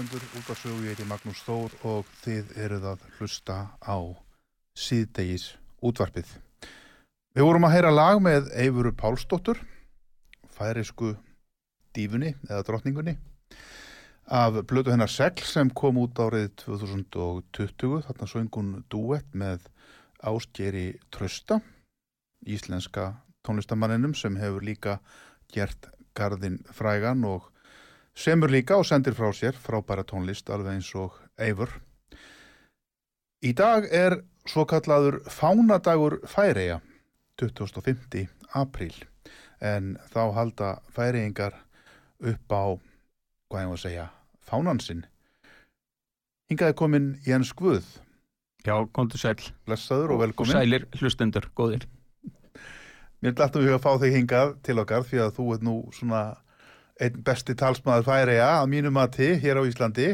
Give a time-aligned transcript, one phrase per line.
[0.00, 3.96] Hlustendur út á sögu, ég heiti Magnús Þór og þið eruð að hlusta á
[4.72, 6.30] síðdegis útvarpið.
[7.36, 9.60] Við vorum að heyra lag með Eifuru Pálsdóttur,
[10.56, 11.12] færisku
[11.92, 13.18] dífunni eða drotningunni,
[14.24, 19.68] af blödu hennar Segl sem kom út árið 2020, þarna söngun duett með
[20.24, 21.60] Ástgeri Trösta,
[22.48, 25.00] íslenska tónlistamanninum sem hefur líka
[25.52, 27.50] gert Garðin Frægan og
[28.16, 31.70] semur líka og sendir frá sér frábæra tónlist alveg eins og Eivur.
[33.42, 34.18] Í dag er
[34.48, 36.80] svo kallaður Fánadagur Færeja
[37.40, 38.26] 25.
[38.54, 38.94] apríl
[39.60, 41.54] en þá halda færeingar
[42.20, 42.64] upp á,
[43.48, 44.06] hvað ég var að segja,
[44.44, 45.02] fánansinn.
[46.50, 47.84] Hingaði komin Jens Guð,
[48.66, 49.38] Já, komdu sæl.
[49.64, 50.52] blessaður og Og velkomin.
[50.52, 51.86] sælir hlustendur, góðir.
[53.22, 55.74] Mér er dætt um að fá þig hingað til okkar því að þú ert nú
[55.92, 56.36] svona
[57.00, 60.10] einn besti talsmaður færiða að mínu mati hér á Íslandi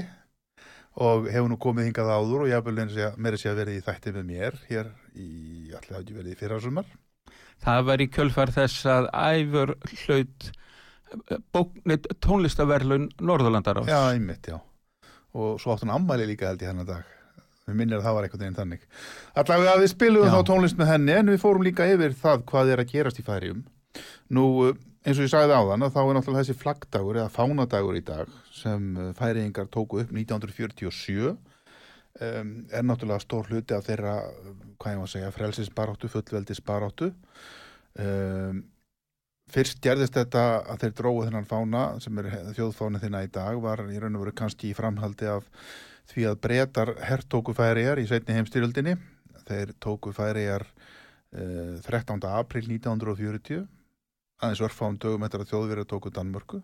[0.96, 4.12] og hefur nú komið hingað áður og ég hafði meira sé að verið í þætti
[4.14, 5.26] með mér hér í,
[5.74, 6.86] allir hafa ekki verið í fyrrasumar.
[7.64, 9.74] Það var í kjölfar þess að æfur
[10.04, 10.48] hlaut
[11.54, 13.90] bóknit tónlistaverlun Norðurlandar ás.
[13.90, 14.58] Já, einmitt, já.
[15.36, 17.12] Og svo áttu hann ammæli líka held ég hennar dag.
[17.66, 18.82] Við minnir að það var einhvern veginn þannig.
[19.42, 22.82] Allavega við spilum þá tónlist með henni en við fórum líka yfir það hvað er
[22.82, 23.64] að gerast í færium.
[24.36, 24.44] Nú,
[25.06, 28.30] eins og ég sagði áðan að þá er náttúrulega þessi flaggdagur eða fánadagur í dag
[28.50, 34.16] sem færiðingar tóku upp 1947 um, er náttúrulega stór hluti af þeirra,
[34.80, 37.12] hvað ég að segja, frelsisbaráttu, fullveldisbaráttu.
[38.02, 38.64] Um,
[39.54, 40.42] fyrst gerðist þetta
[40.72, 44.26] að þeir dróðu þennan fána sem er þjóðfáni þinna í dag var í raun og
[44.26, 45.46] veru kannski í framhaldi af
[46.10, 48.98] því að breytar herrtóku færiðar í setni heimstyrjöldinni.
[49.46, 52.26] Þeir tóku færiðar uh, 13.
[52.26, 53.68] april 1940
[54.42, 56.62] aðeins örfáum dögum eftir að þjóðverið tóku Danmörku.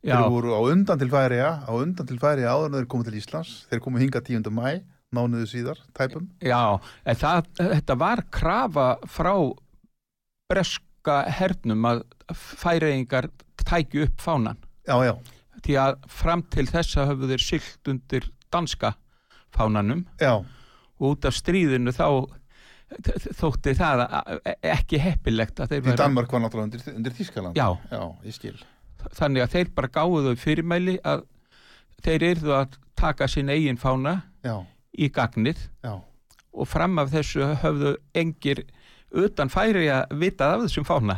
[0.00, 3.04] Já, Þeir voru á undan til færiða, á undan til færiða áður en þeir komu
[3.04, 3.50] til Íslands.
[3.68, 4.48] Þeir komu hinga 10.
[4.56, 4.80] mæ,
[5.12, 6.28] mánuðu síðar, tæpum.
[6.40, 6.78] já,
[7.20, 9.34] það, þetta var krafa frá
[10.50, 12.02] breska hernum að
[12.34, 13.28] færiðingar
[13.66, 14.58] tækju upp fánan.
[14.88, 15.14] Já, já,
[15.60, 18.94] Því að fram til þessa höfðu þeir sylt undir danska
[19.52, 22.06] fánanum já, og út af stríðinu þá
[22.90, 24.40] þótti það a-
[24.74, 27.54] ekki heppilegt að þeir því væru- Danmark var náttúrulega undir, undir Þískaland.
[27.56, 27.68] Já.
[27.90, 28.58] Já, ég skil.
[29.16, 31.22] þannig að þeir bara gáðu þau fyrirmæli að
[32.04, 34.58] þeir yrðu að taka sín eigin fána Já,
[34.98, 35.94] í gagnið já,
[36.52, 38.64] og fram af þessu höfðu engir
[39.12, 41.16] utan færi að vitað af þessum fána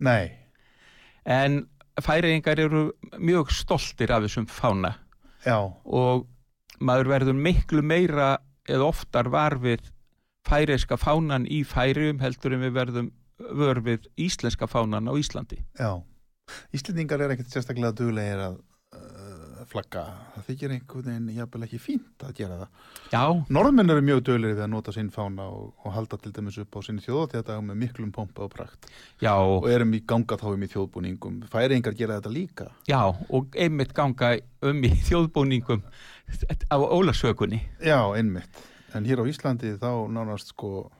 [0.00, 0.32] nei,
[1.26, 1.66] en
[2.00, 4.94] færiðingar eru mjög stoltir af þessum fána
[5.44, 6.26] já, og
[6.80, 9.84] maður verður miklu meira eða oftar var við
[10.46, 16.00] færiðska fánan í færiðum heldur en við verðum vör við íslenska fánan á Íslandi já.
[16.74, 18.58] Íslendingar er ekkert sérstaklega duglegir að
[18.94, 20.02] uh, flagga.
[20.34, 22.92] Það þykir einhvern veginn jafnvel ekki fínt að gera það.
[23.12, 23.22] Já,
[23.56, 26.78] Norðmenn eru mjög duglegir við að nota sinn fána og, og halda til dæmis upp
[26.78, 28.86] á sinni þjóðatíðadag með miklum pompa og prakt.
[29.22, 31.42] já Og erum í ganga þá um í þjóðbúningum.
[31.50, 32.70] Færingar gera þetta líka.
[32.90, 34.36] Já, og einmitt ganga
[34.70, 35.82] um í þjóðbúningum
[36.70, 37.62] á ólasökunni.
[37.82, 38.64] Já, einmitt.
[38.96, 40.90] En hér á Íslandi þá nánast sko,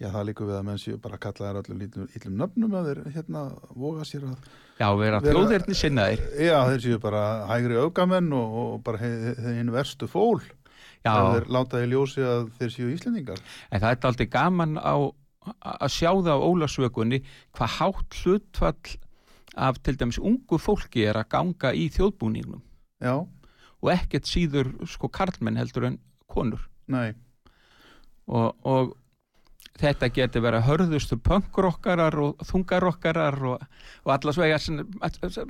[0.00, 2.88] já það líkur við að menn séu bara kalla þær öllum lítlum, ítlum nöfnum að
[2.90, 3.44] þeir hérna
[3.76, 4.48] voga sér að,
[4.80, 6.22] Já, vera þjóðirni sinnaðir.
[6.40, 10.40] já þeir séu bara hægri öfgamenn og, og bara hinn verstu fól.
[11.04, 13.40] Já, þeir láta í ljósi að þeir séu Íslendingar.
[13.70, 14.94] en það er aldrei gaman á
[15.64, 17.22] að sjá það á ólasökunni
[17.56, 18.96] hvað hátt hlutfall
[19.56, 22.60] af til dæmis ungu fólki er að ganga í þjóðbúningnum
[23.00, 23.14] Já,
[23.80, 25.96] og ekkert síður sko karlmenn heldur en
[26.28, 27.14] konur nei,
[28.30, 28.96] og, og
[29.80, 33.62] þetta getur verið hörðustu pönkrokkarar og þungarokkarar og,
[34.04, 34.58] og allas vega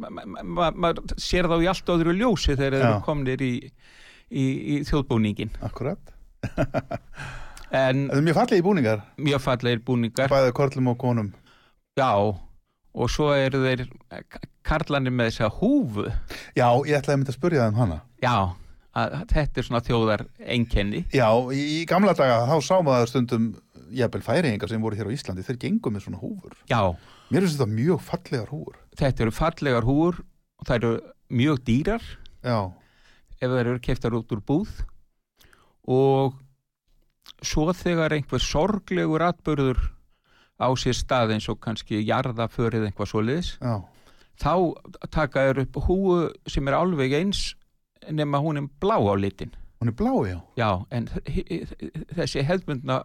[0.01, 3.55] maður ma, ma, sér þá í allt öðru ljósi þegar þeir eru komnir í,
[4.31, 4.45] í,
[4.77, 6.15] í þjóðbúningin akkurat.
[7.71, 11.33] en Það er mjög fallegi búningar, mjög fallegir búningar bæði korlum og konum.
[11.99, 12.13] já
[12.91, 13.85] og svo eru þeir
[14.67, 16.07] karlanir með þessa húfu
[16.59, 18.01] Já, ég ætlaði að mynda að spurja það um hana.
[18.23, 18.35] já,
[18.97, 23.49] að, þetta er svona þjóðar einkenni Já, í, gamla daga þá sá maður stundum
[23.95, 26.55] jafnvel færiðingar sem voru hér á Íslandi, þeir gengum með svona húfur.
[26.71, 26.81] já,
[27.31, 28.77] Mér finnst þetta mjög fallegar húfur.
[28.99, 30.21] þetta eru fallegar húfur
[30.61, 30.93] og það eru
[31.31, 32.03] mjög dýrar.
[32.43, 32.59] Já,
[33.41, 34.71] ef þær eru keftar út úr búð.
[35.91, 36.35] Og
[37.43, 39.79] svo þegar einhver sorglegur atbörður
[40.61, 43.79] á sér stað eins og kannski jarðaförið eitthvað svoleiðis já,
[44.41, 44.53] þá
[45.09, 46.19] taka þær upp húu
[46.51, 47.55] sem er alveg eins
[48.09, 49.53] nema hún er blá á litin.
[49.81, 50.39] Hún er blá, já.
[50.57, 51.07] já, en
[52.17, 53.03] þessi hefðbundna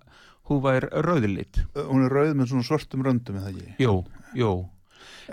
[0.49, 1.61] húfa er rauðlit.
[1.75, 3.75] Hún er rauð með svona svörtum röndum, eða ekki.
[3.79, 3.93] jú,
[4.35, 4.49] jú.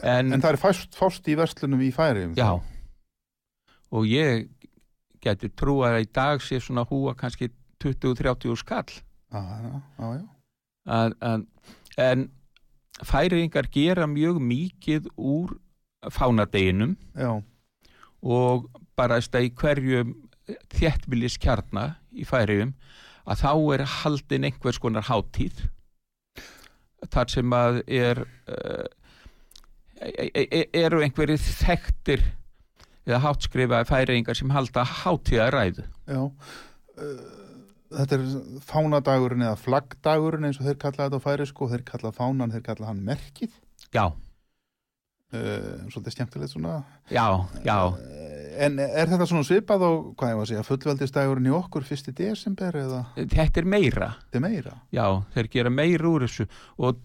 [0.03, 2.35] En, En það er fást, fást í verslunum í færiðum.
[2.37, 2.61] já.
[3.93, 4.49] og ég
[5.21, 7.51] geti trú að í dag sé svona húa kannski
[7.85, 8.89] 20-30 skall.
[9.33, 11.43] Já, já, já,
[11.99, 12.31] en
[13.05, 15.59] færingar gera mjög mikið úr
[16.11, 16.97] fánadeginum.
[17.15, 17.43] Já,
[18.23, 20.15] og bara þess að í hverjum
[20.75, 22.75] þéttbilis kjarna í færiðum
[23.23, 25.65] að þá er haldin einhvers konar hátíð
[27.13, 28.87] þar sem að er uh,
[30.75, 32.25] eru einhverjir þekktir
[33.07, 36.23] eða hátskrifaði færingar sem halda hátíðaræðu já.
[36.99, 37.39] Uh,
[37.93, 38.23] Þetta er
[38.65, 42.63] fánadagurinn eða flaggdagurinn eins og þeir kalla þetta á færi sko, þeir kalla fánan, þeir
[42.71, 43.57] kalla hann merkið.
[43.93, 44.07] já,
[45.33, 46.73] Uh, svolítið skemmtilegt svona.
[47.09, 47.25] já,
[47.65, 48.22] já Uh,
[48.57, 52.13] En er þetta svona svipað og, hvað ég var að segja, fullveldistægurinn í okkur fyrsti
[52.17, 54.11] desember eða Þetta er meira.
[54.25, 54.75] þetta er meira?
[54.93, 56.47] Já, þeir gera meira úr þessu
[56.79, 57.01] og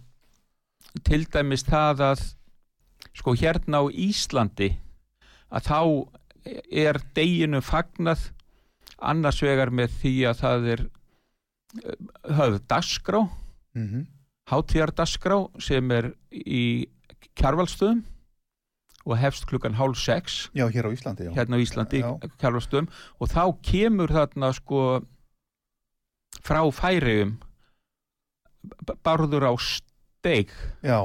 [1.08, 2.26] til dæmis það að
[3.18, 4.72] sko hérna á Íslandi
[5.54, 5.80] að þá
[6.72, 8.30] er deginu fagnað
[8.98, 10.86] annars vegar með því að það er
[11.84, 11.98] eh,
[12.38, 13.26] höfð dasgrá,
[13.78, 14.06] Mm
[14.48, 16.88] hátíðardasgrá sem er í
[17.36, 17.98] kjarvalstöðum
[19.08, 20.50] og hefst klukkan hálf sex.
[20.58, 21.32] Já, hér á Íslandi, já.
[21.38, 22.02] hérna á Íslandi
[22.42, 22.90] kjarvalstöðum
[23.24, 24.82] og þá kemur þarna sko
[26.44, 27.38] frá færiðum
[29.06, 30.52] barður á steig.
[30.84, 31.00] Já,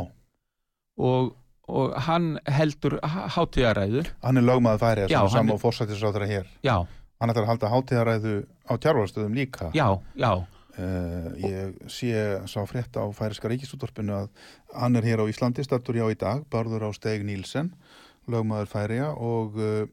[0.99, 1.31] og,
[1.71, 4.03] og hann heldur hátíðaræðu.
[4.25, 6.51] Hann er lögmaður færi Já, sem saman fórsættisráður hér.
[6.67, 6.77] já,
[7.23, 8.33] Hann ætlar að halda hátíðaræðu
[8.67, 9.71] á tjárvarstöðum líka.
[9.79, 9.87] já,
[10.19, 10.33] já,
[10.73, 12.13] Uh, ég sé
[12.49, 14.31] sá frétt á færiska ríkisúttorpinu að
[14.73, 17.75] hann er hér á Íslandi, stattur já í dag, barður á Steg Nílsen,
[18.33, 19.85] lögmaður færiða og uh,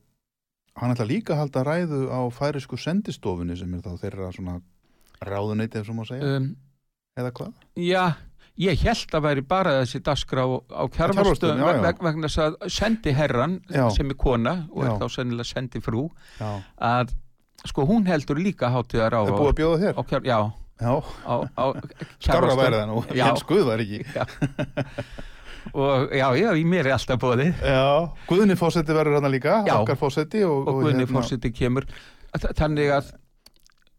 [0.80, 4.56] hann ætlar líka að halda ræðu á færisku sendistofunni sem er þá þeirra svona
[5.20, 6.54] ráðuneyti ef svo má segja, um,
[7.20, 7.68] eða hvað?
[7.76, 8.04] já
[8.60, 11.82] ég held að væri bara þessi dagskrá á já, já.
[11.84, 13.86] veg, vegna þess að sendi herran Já.
[13.96, 14.90] sem er kona og Já.
[14.90, 16.08] er þá sennilega sendi frú
[16.40, 17.14] Já, að
[17.68, 20.04] sko hún heldur líka hátíðar á, á, á,
[20.40, 20.44] á
[20.80, 22.62] skarra Kjarvalsstöðum.
[22.64, 23.26] væri það nú, Já.
[23.28, 24.00] Jens Guðvar ekki.
[25.76, 27.84] og já, já, í mér er alltaf bóðið Já,
[28.30, 29.76] Guðni fósetti verður hann líka, Já.
[29.82, 31.86] okkar fósetti og, og Guðni hérna- fórseti kemur
[32.32, 33.12] Þa- þannig að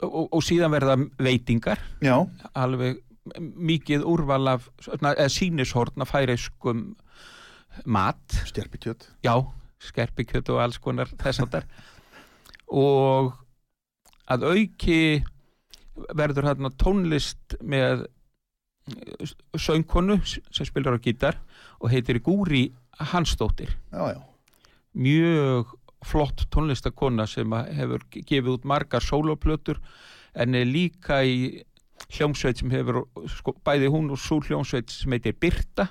[0.07, 2.17] og, og síðan verða veitingar Já,
[2.57, 3.03] alveg
[3.37, 4.71] mikið úrval af
[6.01, 6.95] af færeiskum
[7.87, 9.05] mat stjerpikjöt.
[9.23, 9.35] já,
[9.79, 11.69] skerpikjöt og alls konar þess áttar
[12.73, 13.35] og
[14.31, 14.99] að auki
[16.16, 21.38] verður hérna tónlist með eh, söngkonu sem spilar á gítar
[21.80, 22.69] og heitir Gúri
[23.12, 23.73] Hansdóttir.
[23.92, 24.21] Já, já,
[24.92, 29.80] mjög flott tónlistakona sem hefur gefið út margar sóloplötur
[30.33, 31.61] en er líka í
[32.11, 35.90] hljómsveit sem hefur sko, bæði hún og svo hljómsveit sem heitir Birta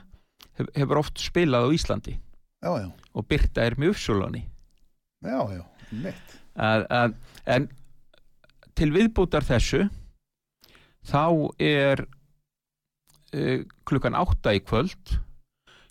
[0.57, 2.15] hef, hefur oft spilað á Íslandi.
[2.59, 4.43] Já, og Birta er með uppsölunni.
[5.23, 6.35] Já, já, mitt.
[7.45, 7.69] en
[8.75, 9.85] til viðbútar þessu
[11.09, 11.23] þá
[11.59, 12.03] er
[13.33, 15.17] uh, klukkan átta í kvöld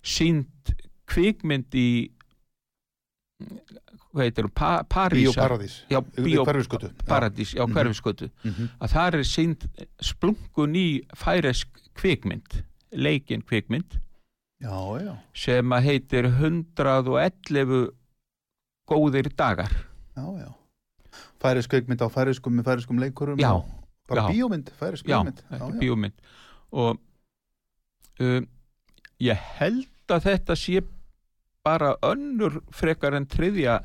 [0.03, 0.73] sínd
[1.09, 1.89] kvikmynd í
[4.09, 5.31] hvað heitir pa, Parísa
[6.17, 7.53] Bíóparadís.
[7.55, 8.69] já, hverfiskötu Mhm.
[8.81, 9.67] að það er sínd
[10.01, 13.99] splungun í færesk kvikmynd leikin kvikmynd.
[14.61, 17.91] Já, já, sem að heitir 111
[18.89, 19.71] góðir dagar.
[20.17, 20.49] Já, já.
[21.39, 23.37] Færisk kveikmynd á færiskum með færiskum leikurum.
[23.39, 23.78] Já, og
[24.09, 24.33] Bara já.
[24.33, 25.43] bíómynd, færisk já, kveikmynd.
[25.49, 26.27] þetta er bíómynd.
[26.71, 26.99] Og
[28.25, 28.47] um,
[29.21, 30.83] ég held að þetta sé
[31.65, 33.79] bara önnur frekar en þriðja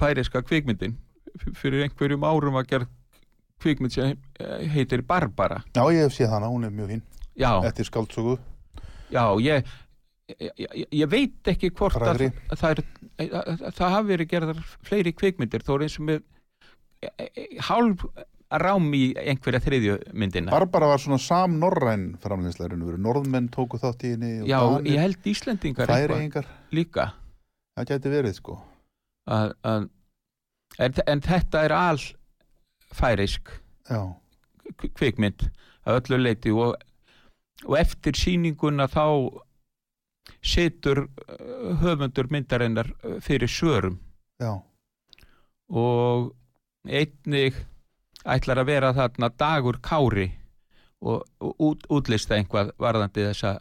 [0.00, 0.98] færiska kvikmyndin.
[1.56, 2.90] Fyrir einhverjum árum að gera
[3.62, 4.18] kvikmynd sem
[4.72, 5.62] heitir Barbara.
[5.74, 7.00] Já, ég hef séð hana, hún er mjög
[7.38, 8.38] já, Eftir skáldsögu.
[9.10, 9.64] já, ég
[10.40, 12.82] ég, ég, veit ekki hvort að, að það, er,
[13.24, 16.20] að, að það hafi verið gerðar fleiri kvikmyndir þó er eins og með
[17.02, 18.04] e, e, hálf
[18.60, 20.52] rám í einhverja þriðju myndina.
[20.52, 23.00] Barbara var svona samnorræn framleyslarinn veru.
[23.00, 27.08] Norðmenn tóku þátt í henni Já, Danir, ég held Íslendingar eitthvað líka.
[27.76, 28.58] Það gæti verið, sko.
[29.30, 29.86] að, að,
[30.78, 32.02] en, en þetta er all
[32.92, 33.54] færisk
[34.98, 35.46] kvikmynd
[35.86, 36.76] að öllu leiti og,
[37.64, 39.06] og eftir sýninguna þá
[40.42, 43.96] situr uh, höfundur myndarinnar uh, fyrir svörum.
[44.42, 44.58] Já,
[45.72, 46.32] og
[46.86, 47.56] einnig
[48.24, 50.28] ætlar að vera þarna dagur kári
[51.02, 53.56] og, og út, útlista einhvað varðandi þessa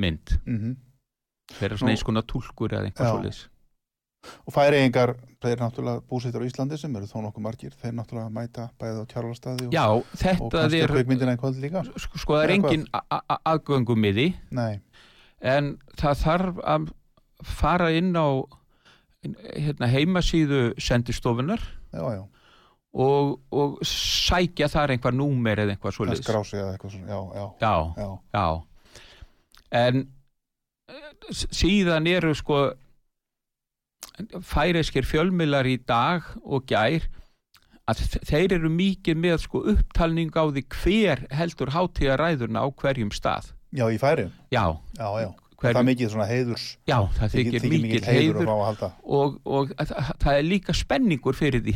[0.00, 0.38] mynd.
[0.46, 0.76] Mhm.
[1.58, 3.40] þeirra Nú- svona eins konar túlkur eða einhvað svoleiðis.
[4.46, 8.68] Og færeyingar, þeir náttúrulega búsettur á Íslandi sem eru þó nokkuð margir, þeir náttúrulega mæta
[8.78, 10.06] bæðið á Kjarvalstaði og,
[10.40, 11.82] og kannski er í kvöld líka.
[11.98, 12.86] sko, sko það er engin
[13.42, 14.78] aðgöngum miði Nei,
[15.40, 16.86] en það þarf að
[17.42, 18.46] fara inn á
[19.58, 21.60] hérna, heimasíðu sendistofunar
[21.92, 22.22] já, já,
[22.92, 27.20] og, og sækja þar einhver númer eða einhvað það svoleiðis skrási eða eitthvað svona, já,
[27.62, 28.46] já, já, já,
[29.82, 30.02] en
[30.92, 32.58] eh, síðan eru sko
[34.44, 37.06] færeskir fjölmiðlar í dag og gær
[37.90, 43.48] að þeir eru mikið með sko upptalning á því hver heldur hátíðaræðurna á hverjum stað.
[43.72, 44.64] Já, í færiðum, já,
[45.00, 45.30] já, já.
[45.62, 50.08] Hver- Það er mikið svona heiðurs, já það þykir mikið heiður heiður og, og það,
[50.24, 51.74] það er líka spenningur fyrir því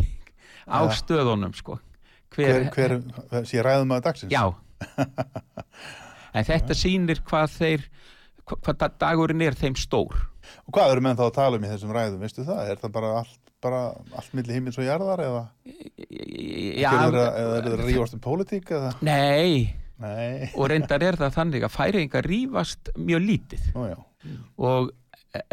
[0.66, 0.92] á Ja.
[0.98, 1.78] stöðunum sko.
[2.36, 2.96] Hver, hver,
[3.46, 4.32] sé ræðum að dagsins?
[4.32, 4.44] já.
[6.36, 7.84] En þetta sýnir hvað þeir
[8.46, 10.12] hva- hvað da- dagurinn er þeim stór.
[10.68, 12.68] Og hvað eru menn þá að tala um í þessum ræðum, veistu það?
[12.70, 13.78] Er það bara allt bara
[14.14, 15.40] allt milli heimins og jarðar eða?
[15.64, 18.90] Já, eru þeir að, eða eru þeir að rífast um pólitík eða?
[19.00, 23.62] nei, Nei, og reyndar er það þannig að færingar rífast mjög lítið.
[23.72, 23.96] Já,
[24.60, 24.90] og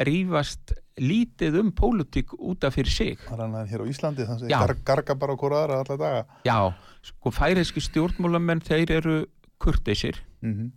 [0.04, 3.18] rífast lítið um pólitík út af fyrir sig.
[3.26, 6.26] Það annað en hér á Íslandi þannig að gar, garga bara okkur aðra alla daga.
[6.46, 6.58] já,
[7.02, 9.18] sko færiski stjórnmálamenn þeir eru
[9.58, 10.72] kurteisir Mm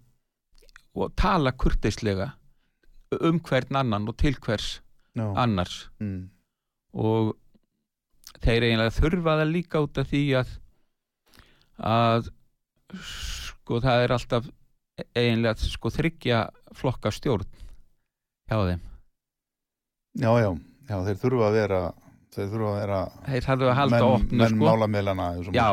[0.97, 2.31] og tala kurteislega
[3.21, 4.81] um hvern annan og til hvers
[5.17, 5.91] Já, annars.
[6.01, 6.31] Mm.
[6.97, 7.37] og
[8.41, 10.55] þeir eiginlega þurfa það líka út af því að
[11.93, 12.31] að
[13.05, 14.49] sko það er alltaf
[15.13, 16.41] eiginlega sko þryggja
[16.77, 17.45] flokka stjórn
[18.49, 18.83] hjá þeim
[20.17, 20.51] já, já,
[20.89, 21.81] já, þeir þurfa að vera,
[22.35, 24.65] þeir þurfa að vera þeir þarf að halda opnu menn sko.
[24.65, 25.29] málamilana.
[25.53, 25.71] já.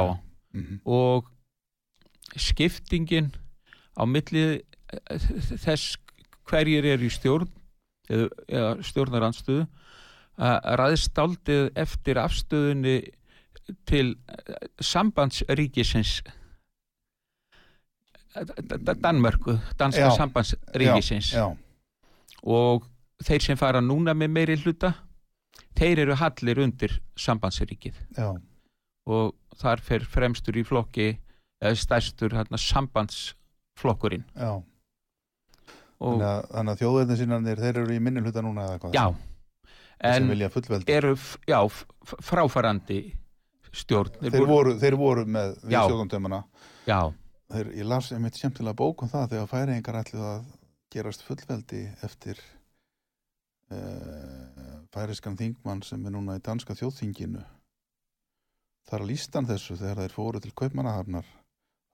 [0.53, 1.29] Mm og
[2.37, 3.31] skiptingin
[3.93, 5.25] á milli eh,
[5.61, 5.97] þess
[6.49, 7.49] hverjir er í stjórn
[8.09, 9.65] eða, eða stjórnarandstöðu
[10.43, 12.95] að ræðst aldrei eftir afstöðunni
[13.89, 16.21] til eh, sambandsríkisins.
[18.35, 20.15] Eh, Danmörku, danska Já.
[20.17, 21.33] sambandsríkisins.
[21.37, 21.53] Já,
[22.43, 22.89] og
[23.27, 24.93] þeir sem fara núna með meiri hluta
[25.77, 28.29] þeir eru hallir undir sambandsríkið já,
[29.09, 31.09] og þar fer fremstur í flokki
[31.63, 34.53] eða stærstur hérna, sambandsflokkurinn já.
[36.03, 38.97] og Þannig að, þannig að þjóðverðin sínanir, þeir eru í minni hluta núna eða hvað?
[38.97, 39.05] já,
[40.03, 41.13] Þeir en eru
[41.47, 41.59] já,
[42.27, 43.01] fráfarandi
[43.73, 45.83] stjórn Þeir voru, þeir voru með við Já.
[45.87, 46.41] sjóðundumana.
[46.89, 46.99] já,
[47.53, 50.43] Þeir, ég las einmitt skemmtilega bók um það þegar færingar ætluð að
[50.93, 52.41] gerast fullveldi eftir
[54.93, 57.41] færiskan þingmann sem er núna í danska þjóðþinginu.
[58.89, 61.25] Þar líst hann þessu þegar þeir fóru til Kaupmannahafnar,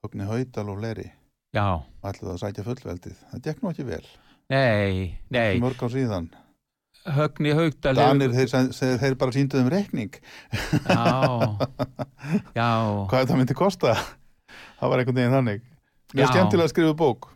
[0.04, 1.06] Högni Haudal og fleiri,
[1.54, 1.66] já,
[2.02, 3.18] ætluð að sækja fullveldið.
[3.30, 4.04] Það gekk nú ekki vel.
[4.50, 6.30] nei, nei Mörg á síðan.
[7.06, 10.18] Högni Haugdal Danir, þeir, þeir, þeir bara sínduð um reikning.
[10.84, 11.06] já,
[12.58, 12.70] já
[13.08, 13.94] Hvað þetta myndi kosta?
[14.80, 15.62] Það var einhvern veginn þannig.
[16.10, 16.32] Mjög Já.
[16.34, 17.28] skemmtilega að skrifa bók.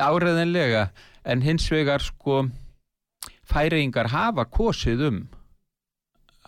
[0.00, 0.88] áreðinlega
[1.24, 2.48] en hins vegar sko
[3.50, 5.18] færingar hafa kosið um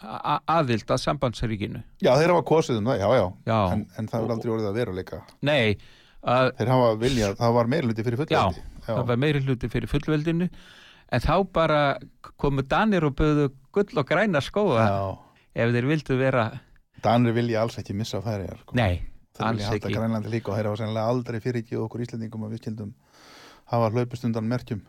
[0.03, 3.27] a- aðild að sambandsríkinu Já, þeir hafa kosið um það, já, já.
[3.47, 5.21] já, En, en það er aldrei orðið að veruleika.
[5.43, 5.77] nei
[6.27, 8.63] að Þeir hafa viljað, það var meirluti fyrir fullveldi.
[8.87, 10.49] það var meiri hluti fyrir fullveldinu
[11.13, 11.81] en þá bara
[12.37, 15.19] komu Danir og böðu gull og græna skóa Já.
[15.55, 16.49] ef þeir vildu vera
[17.03, 18.59] Danir vilja alls ekki missa færiðar.
[18.65, 18.75] Sko.
[18.75, 19.03] nei,
[19.37, 22.47] þeir alls vilja halda ekki grænlandi líka og þeir hafa sennilega aldrei fyrirgið okkur Íslendingum
[22.49, 22.95] að við skildum
[23.71, 24.83] hafa hlaupist undan merkjum.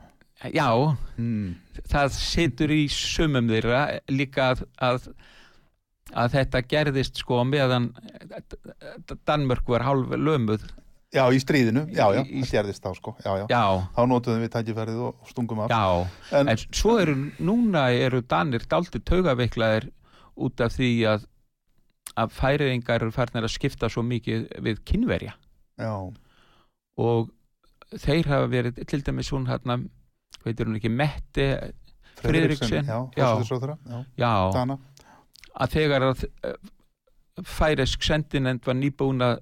[0.43, 0.69] Já,
[1.17, 1.55] Mm.
[1.89, 5.07] það situr í sumum þeirra líka að, að
[6.13, 7.89] að þetta gerðist sko meðan
[9.27, 10.67] Danmörk var hálf lömuð
[11.15, 13.13] Já, í stríðinu, já, já, Í- það gerðist þá, sko.
[13.23, 13.45] Já, já.
[13.47, 13.61] já,
[13.95, 15.69] Þá notuðum við tækifærið og stungum af.
[15.71, 19.87] já En, en svo eru núna eru Danir daldi taugaveiklaðir
[20.37, 21.25] út af því að
[22.17, 25.33] að færiðingar farnir að skipta svo mikið við kynverja
[25.79, 25.91] já,
[26.97, 27.29] og
[27.95, 29.79] þeir hafa verið til dæmis hún hérna
[30.45, 30.91] veitur hún ekki
[34.17, 34.79] já, Dana.
[35.53, 36.57] að þegar að eh,
[37.45, 39.39] færisk sendinend var nýbúin að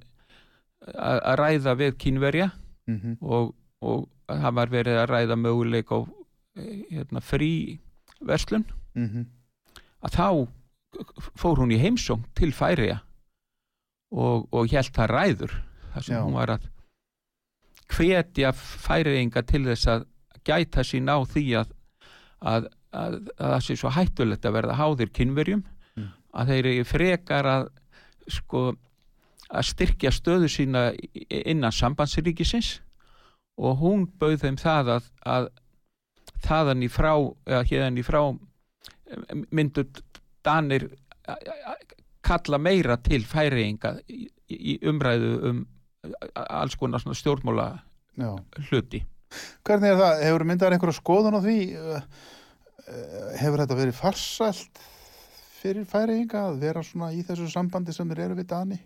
[1.40, 2.52] ræða við kynverja
[2.86, 6.00] Mm og, og það var verið að ræða möguleik á
[6.58, 7.80] eh, hérna, frí
[8.22, 9.26] verslun mhm.
[10.06, 10.28] að þá
[11.36, 13.00] fór hún í heimsóng til Færiða
[14.12, 15.56] og, og hélt það ræður
[15.94, 16.22] þar sem Já.
[16.24, 16.70] hún var að
[17.96, 20.06] hvetja Færiðinga til þess að
[20.46, 21.72] gæta sín á því að,
[22.42, 25.64] að, að, að það sé svo hættulegt að verða háðir kynverjum
[25.96, 26.10] Mm.
[26.36, 27.68] að þeir eru frekar að
[28.28, 28.62] sko
[29.48, 30.82] að styrkja stöðu sína
[31.30, 32.82] innan sambandsríkisins
[33.56, 35.48] og hún bauð þeim það að, að
[36.44, 37.14] þaðan í frá
[37.48, 39.86] eða hérðan í frá em, myndu
[40.44, 40.90] Danir
[42.26, 45.64] kalla meira til færiðinga í, í umræðu um
[46.44, 47.70] alls konar stjórnmála
[48.20, 48.36] Já.
[48.68, 49.06] hluti.
[49.66, 50.24] Hvernig er það?
[50.28, 51.58] Hefur myndar einhverja skoðun á því?
[51.76, 52.02] Uh,
[52.86, 54.84] uh, Hefur þetta verið farsælt
[55.62, 58.80] fyrir færiðinga að vera svona í þessu sambandi sem þeir eru við Dani?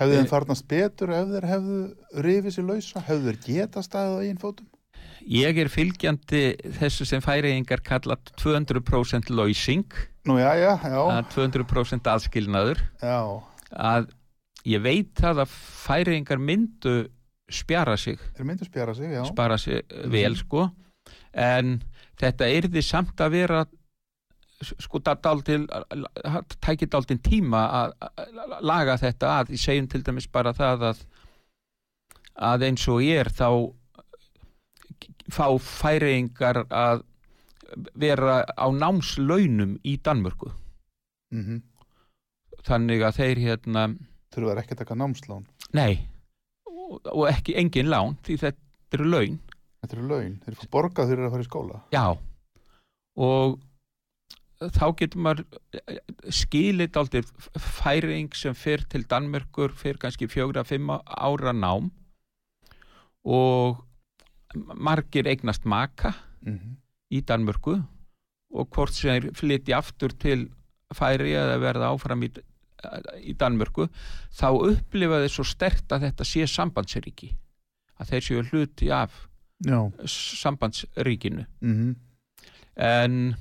[0.00, 0.30] Hefðu þeim Eh.
[0.32, 1.78] farnast betur ef þeir hefðu
[2.24, 3.02] rifið sér lausa?
[3.06, 4.66] Hefðu þeir geta staðið á einn fótum?
[5.30, 6.40] Ég er fylgjandi
[6.80, 9.84] þessu sem færiðingar kalla 200% lausing,
[10.24, 13.18] Nú, já, já, já, að 200% aðskilnaður, já,
[13.76, 14.08] að
[14.68, 15.52] ég veit það að
[15.84, 16.94] færiðingar myndu
[17.52, 18.20] spjara sig.
[18.36, 19.24] Þeir myndu spjara sig, já.
[19.28, 19.82] spara sig
[20.12, 20.68] vel sko.
[21.32, 21.78] En
[22.20, 23.64] þetta yrði samt að vera
[24.60, 25.64] sko daldil
[26.60, 27.94] tækir daldin tíma að
[28.60, 29.54] laga þetta að.
[29.56, 31.04] Ég segjum til dæmis bara það að
[32.40, 33.48] að eins og ég er þá
[35.30, 37.02] fá færiðingar að
[37.94, 40.50] vera á námslaunum í Danmörku.
[41.30, 41.60] Mm
[42.66, 43.82] þannig að þeir hérna
[44.34, 45.46] Þurfa ekki að taka námslán.
[45.72, 46.09] nei
[46.90, 49.38] og, ekki engin lán því þetta eru laun.
[49.80, 50.36] Þetta eru laun.
[50.44, 51.82] Þeir fá borgað fyrir að fara í skóla.
[51.94, 52.06] já.
[53.20, 53.58] Og
[54.60, 55.44] þá getur maður
[56.34, 57.22] skilit aldrei
[57.56, 61.90] færing sem fyrir til Danmörkur fyrir kannski fjögra, fimm ára nám.
[63.24, 63.80] Og
[64.74, 66.76] margir eignast maka Mm
[67.10, 67.76] í Danmörku.
[68.50, 70.48] Og hvort sem þeir flytja aftur til
[70.94, 72.30] færi eða verða áfram í,
[73.20, 73.88] í Danmörku
[74.34, 77.32] þá upplifa þeir svo stert að þetta sé sambandsríki
[78.00, 79.26] að þeir séu hluti af
[79.66, 79.80] Já.
[80.08, 81.96] sambandsríkinu Mm
[82.80, 83.34] en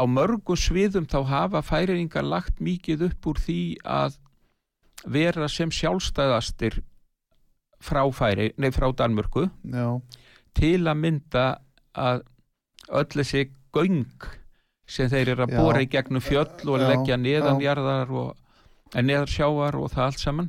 [0.00, 4.16] á mörgum sviðum þá hafa færingar lagt mikið upp úr því að
[5.10, 6.80] vera sem sjálfstæðastir
[7.80, 10.00] frá færi, nei frá Danmörku Já.
[10.56, 11.44] til að mynda
[11.96, 12.24] að
[12.90, 14.28] öll þessi göng
[14.90, 17.68] sem þeir eru að bóra í gegnum fjöll og Já, leggja neðan já.
[17.70, 20.48] jarðar og en neðar sjávar og það allt saman.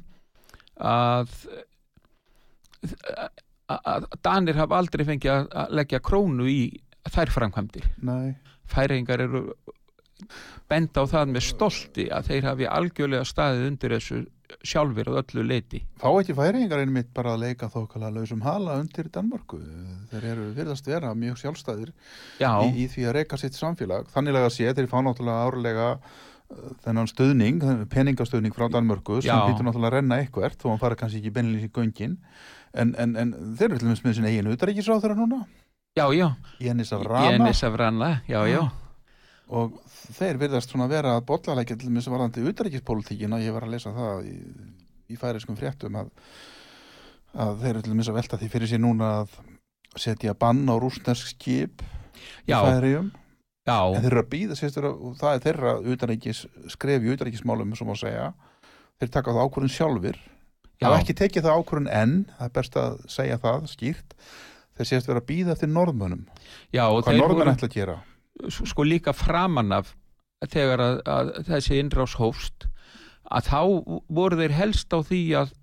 [0.82, 1.36] Að
[3.71, 6.62] að Danir hafa aldrei fengið að- leggja krónu í
[7.10, 7.86] þær framkvæmdir.
[8.71, 9.43] Færingar eru
[10.69, 14.19] benda á það með stolti að þeir hafi algjörlega staðið undir þessu
[14.65, 19.09] sjálfur og öllu leiti Fá ekki færingar einmitt bara að leika þókala lausum hala undir
[19.13, 19.59] Danmörku.
[20.11, 21.93] Þeir eru virðast vera mjög sjálfstæðir
[22.41, 24.09] já, í, í því að reyka sitt samfélag.
[24.13, 29.45] Þannig að sé, þeir fá náttúrulega árlega uh, þennan stuðning, þennan peningastöðning frá Danmörku sem
[29.47, 32.19] býtur náttúrulega að renna eitthvert þó hann fara kannski ekki beinlega í göngin.
[32.71, 35.41] En, en, en þeir eru til dæmis með sinna eigin utaríkisráð þeirra núna,
[35.99, 36.29] já, já.
[36.63, 38.61] Jenis af Rama Jenis af Ranna, já, já
[39.51, 39.77] og
[40.15, 44.27] þeir virðast svona vera að bollalækja til dæmis varðandi utaríkispolítíkina, ég var að lesa það
[44.31, 44.35] í,
[45.11, 46.11] í færiskum fréttum að,
[47.35, 49.33] að þeir eru til dæmis að velta því fyrir sér núna að
[49.99, 51.83] setja bann á rúsnesk skip
[52.47, 53.09] í færium
[53.67, 57.75] já, En þeir eru að býða sérstur og það er þeirra utanríkis, skref í utanríkismálum
[57.77, 58.31] sem má segja.
[59.01, 60.17] Þeir taka það ákvörðun sjálfur.
[60.17, 64.15] já, Það er ekki tekið það ákvörðun enn, það er best að segja það skýrt.
[64.77, 66.23] Þeir sést vera að býða eftir norðmönnum.
[66.73, 67.97] já og Hvað þeir norðmenn voru ætla að gera?
[68.49, 69.95] Sko líka framan af
[70.49, 72.67] þegar að, að þessi innrás hófst
[73.32, 73.60] að þá
[74.10, 75.54] voru þeir helst á því að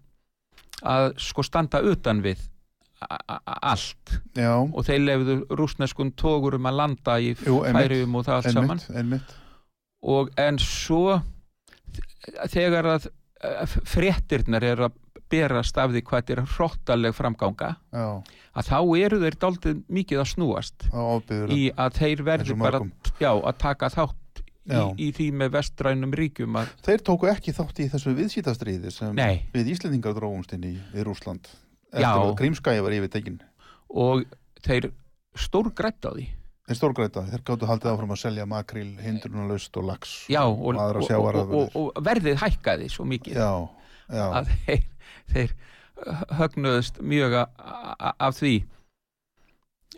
[0.87, 2.45] að sko standa utan við
[2.99, 4.17] allt.
[4.35, 8.83] Já, og þeir lefðu rúsneskun tógurum að landa í færium og það allt saman.
[8.91, 9.35] einmitt,
[10.03, 11.21] og en svo
[12.51, 13.09] þegar að
[13.87, 14.99] fréttirnar er að
[15.33, 18.07] berast af því hvað þetta er hróttaleg framganga Já,
[18.59, 21.53] að þá eru þeir daldið mikið að snúast á ábyrður.
[21.55, 22.81] í að þeir verður bara
[23.21, 24.83] já, að taka þátt í, Já.
[25.01, 29.45] í því með vestrænum ríkjum að, Þeir tóku ekki þátt í þessu viðsýtastríði sem nei,
[29.55, 31.49] við Íslendingar drófumst inn í, í Rúsland.
[31.89, 32.03] Já.
[32.03, 33.39] Eftir að Grímskæja var yfirtekin.
[33.89, 34.27] og
[34.65, 34.91] þeir
[35.39, 36.27] stórgrætt á því
[36.69, 41.55] Þeir stórgræta, þeir gáttu haldið áfram að selja makril, hindrunarlaust og lax já, og, og,
[41.57, 43.49] og, og verðið hækkaði svo mikið Já,
[44.13, 44.27] já.
[44.43, 44.83] að þeir,
[45.33, 45.55] þeir
[46.39, 48.55] högnuðust mjög af því.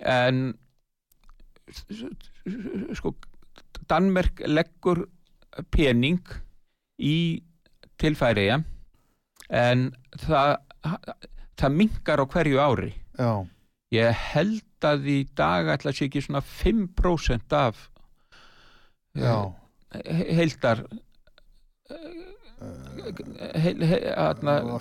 [0.01, 0.55] En
[2.97, 3.13] sko
[3.91, 5.05] Danmerk leggur
[5.75, 6.21] pening
[7.03, 7.17] í
[8.01, 8.61] tilfæriða
[9.51, 9.89] en
[10.23, 10.57] það
[11.61, 12.93] það mingar á hverju ári.
[13.19, 13.45] Já.
[13.93, 17.89] ég held að í dag ætla sé ekki svona 5% af
[19.19, 19.51] Já,
[19.93, 20.85] he- heildar
[21.91, 22.40] heil, heil, atna,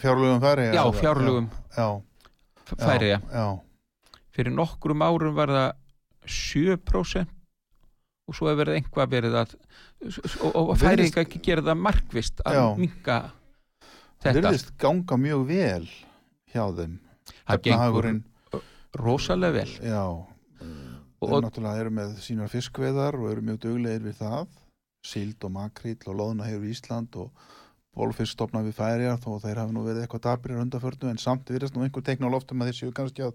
[0.04, 1.88] fjárlugum færi já, fjárlugum já,
[4.36, 5.70] fyrir nokkrum árum var það
[6.30, 7.36] 7%
[8.30, 9.56] og svo hefur verið einhvað verið að
[10.54, 12.66] og, færinga ekki gera það markvist að Já.
[12.80, 13.18] minka
[14.22, 14.36] það þetta.
[14.38, 15.88] Virðist ganga mjög vel
[16.54, 16.98] hjá þeim.
[17.50, 18.10] Það gengur
[19.00, 19.74] rosalega vel.
[19.82, 20.04] Já.
[21.20, 24.48] Og- þeir náttúrulega eru með sínar fiskveðar og eru mjög duglegir við það.
[25.04, 27.32] Síld og makríll og loðna hefur í Ísland og
[27.98, 31.84] bólfiskstofna við færiar þó þeir hafi nú verið eitthvað dabrir undarförnu en samt virðist nú
[31.86, 33.34] einhver teikn á loftum að þeir séu kannski að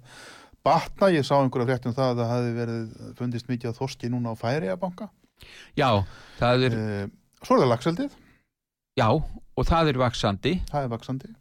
[0.65, 4.11] batna, ég sá einhverja frétt um það að það hafi verið fundist mikið að þorski
[4.13, 5.11] núna á færiabanka
[5.77, 5.89] já,
[6.39, 7.03] það er, e,
[7.43, 8.15] svo er það lagseldið,
[9.01, 11.35] já, og það er vaksandi það er vaksandi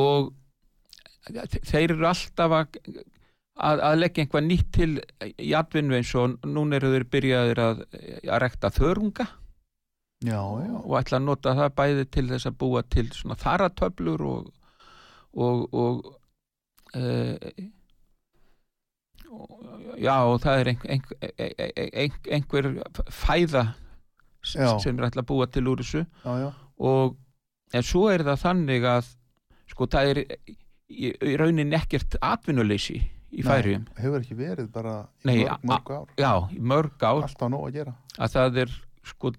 [0.00, 0.34] og
[1.70, 2.78] þeir eru alltaf að,
[3.56, 4.90] að, að leggja einhvað nýtt til
[5.40, 7.84] í atvinnu eins og núna eru þeir byrjaðir að,
[8.26, 9.28] að rekta þörunga
[10.20, 14.24] já, já, og ætla að nota það bæði til þess að búa til svona þaratöflur
[14.28, 14.48] og
[15.30, 16.00] og, og
[16.98, 17.36] uh,
[20.00, 22.70] já og það er einhver, einhver, einhver,
[23.14, 23.64] fæða
[24.56, 24.78] Já.
[24.80, 26.00] sem er ætla að búa til úr þessu.
[26.80, 27.16] Og
[27.76, 29.10] en svo er það þannig að
[29.70, 30.54] sko það er í,
[31.12, 32.96] í raunin ekkert atvinnuleysi
[33.30, 36.08] í færium, Nei, hefur ekki verið bara í Nei, mörg, mörg ár.
[36.18, 37.20] já, í mörg ár.
[37.28, 37.92] Alltaf nóg að gera.
[38.18, 38.72] Að það er
[39.12, 39.30] sko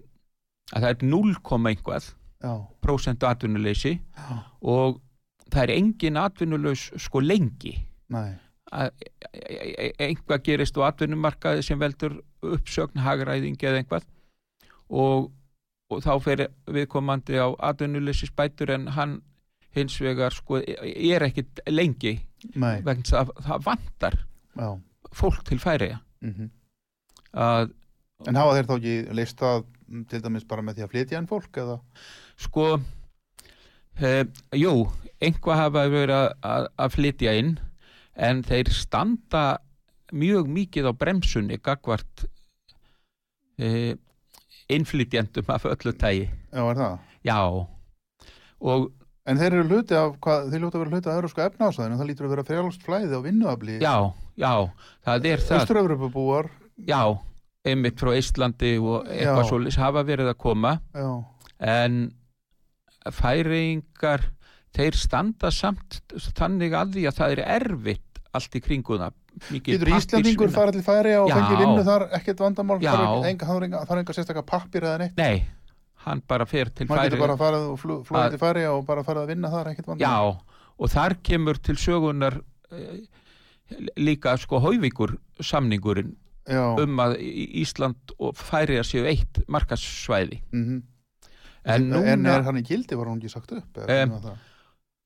[0.72, 1.34] að það er 0,
[1.70, 2.08] einhvað
[2.42, 2.52] já,
[2.84, 5.00] prósentu atvinnuleysi já, og
[5.52, 7.74] það er engin atvinnulaus sko lengi.
[8.12, 8.32] Nei,
[8.72, 8.90] að
[9.32, 14.06] e- e- einhvað gerist á atvinnumarkaði sem veldur uppsögn hagræðing eða einhvað
[14.88, 15.28] og,
[15.92, 19.20] og þá fer viðkomandi á atvinnuleysi spætur en hann
[19.76, 22.18] hins vegar sko er ekkit lengi
[22.54, 24.18] nei, vegna þess að það vantar
[24.56, 24.68] já.
[25.12, 26.50] fólk til færiða Mm
[27.32, 27.72] að
[28.28, 31.18] En hafa þeir þá ekki leist það mm, til dæmis bara með því að flytja
[31.20, 31.78] en fólk eða?
[32.40, 32.66] sko
[34.00, 34.12] e,
[34.58, 34.72] jú,
[35.22, 37.52] einhvað hafa verið að, að, flytja inn
[38.16, 39.44] en þeir standa
[40.12, 42.26] mjög mikið á bremsunni gagvart
[43.60, 43.94] e,
[44.72, 46.98] innflytjendum af öllu tægi Já, er það?
[47.24, 47.38] já
[48.62, 48.90] og
[49.22, 52.08] En þeir eru hluti af, hvað, þeir ljóta að vera hluti af európska efnaðsæðinu, það
[52.08, 53.76] lítur að vera frjálst flæði á vinnuafli.
[53.78, 53.94] já,
[54.34, 54.52] já,
[55.06, 56.48] það er það Östur-Európa-búar,
[56.90, 56.98] já,
[57.66, 60.72] einmitt frá Íslandi og eitthvað svoleiðis hafa verið að koma.
[60.96, 61.08] Já,
[61.72, 61.98] en
[63.14, 64.24] færingar
[64.74, 66.00] þeir standa samt
[66.38, 69.16] þannig að því að það er erfitt allt í kringu það.
[69.52, 71.34] Mikil Getur Íslandingur farið til færi og Já.
[71.38, 72.92] fengið vinnu þar, ekkert vandamál, Já.
[72.96, 73.26] þarf
[73.98, 75.16] enga, sérstakka pappir eða neitt.
[75.20, 75.44] Nei,
[76.06, 78.86] hann bara fer til færi getur bara farið og flú- flúið Að- til færi og
[78.88, 80.00] bara farið að vinna þar, ekkert vandamál.
[80.00, 80.40] Já,
[80.78, 82.40] og þar kemur til sögunar
[82.72, 83.00] eh,
[83.96, 86.16] líka sko Hauvíkur samningurinn
[86.48, 90.80] Já, um að Ísland og færi að séu eitt markassvæði mhm.
[91.70, 93.78] en núna en er hann í gildi, var hann ekki sagt upp?
[93.78, 94.32] það?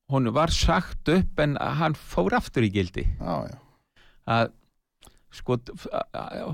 [0.09, 3.59] hún var sagt upp en hann fór aftur í gildi Já, já,
[4.25, 4.55] að
[5.37, 5.59] sko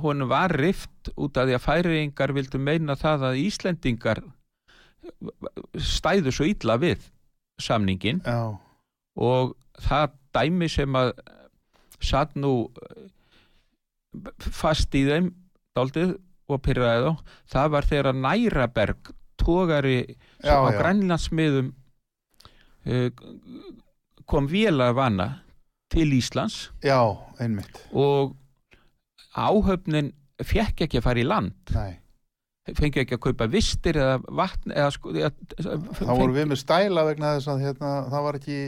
[0.03, 4.23] hún var rift út af því að færiðingar vildu meina það að Íslendingar
[5.79, 7.07] stæðu svo illa við
[7.61, 8.51] samningin já,
[9.15, 11.13] og það dæmi sem að
[12.03, 12.67] satt nú
[14.39, 15.31] fast í þeim
[15.77, 16.15] daldið
[16.51, 17.35] og pyrraði þá.
[17.53, 19.97] Það var þegar Næraberg tógari
[20.43, 21.71] já, á grænlandsmiðum
[22.87, 23.09] uh,
[24.29, 25.29] kom vel að vana
[25.93, 26.69] til Íslands.
[26.83, 26.99] Já,
[27.41, 28.35] einmitt, og
[29.33, 31.73] áhöfnin fekk ekki að fara í land.
[31.75, 32.02] Nei.
[32.71, 35.31] Fengi ekki að kaupa vistir eða vatn eða sko eða,
[35.99, 38.59] Það voru við með stæla vegna þess að hérna, það var ekki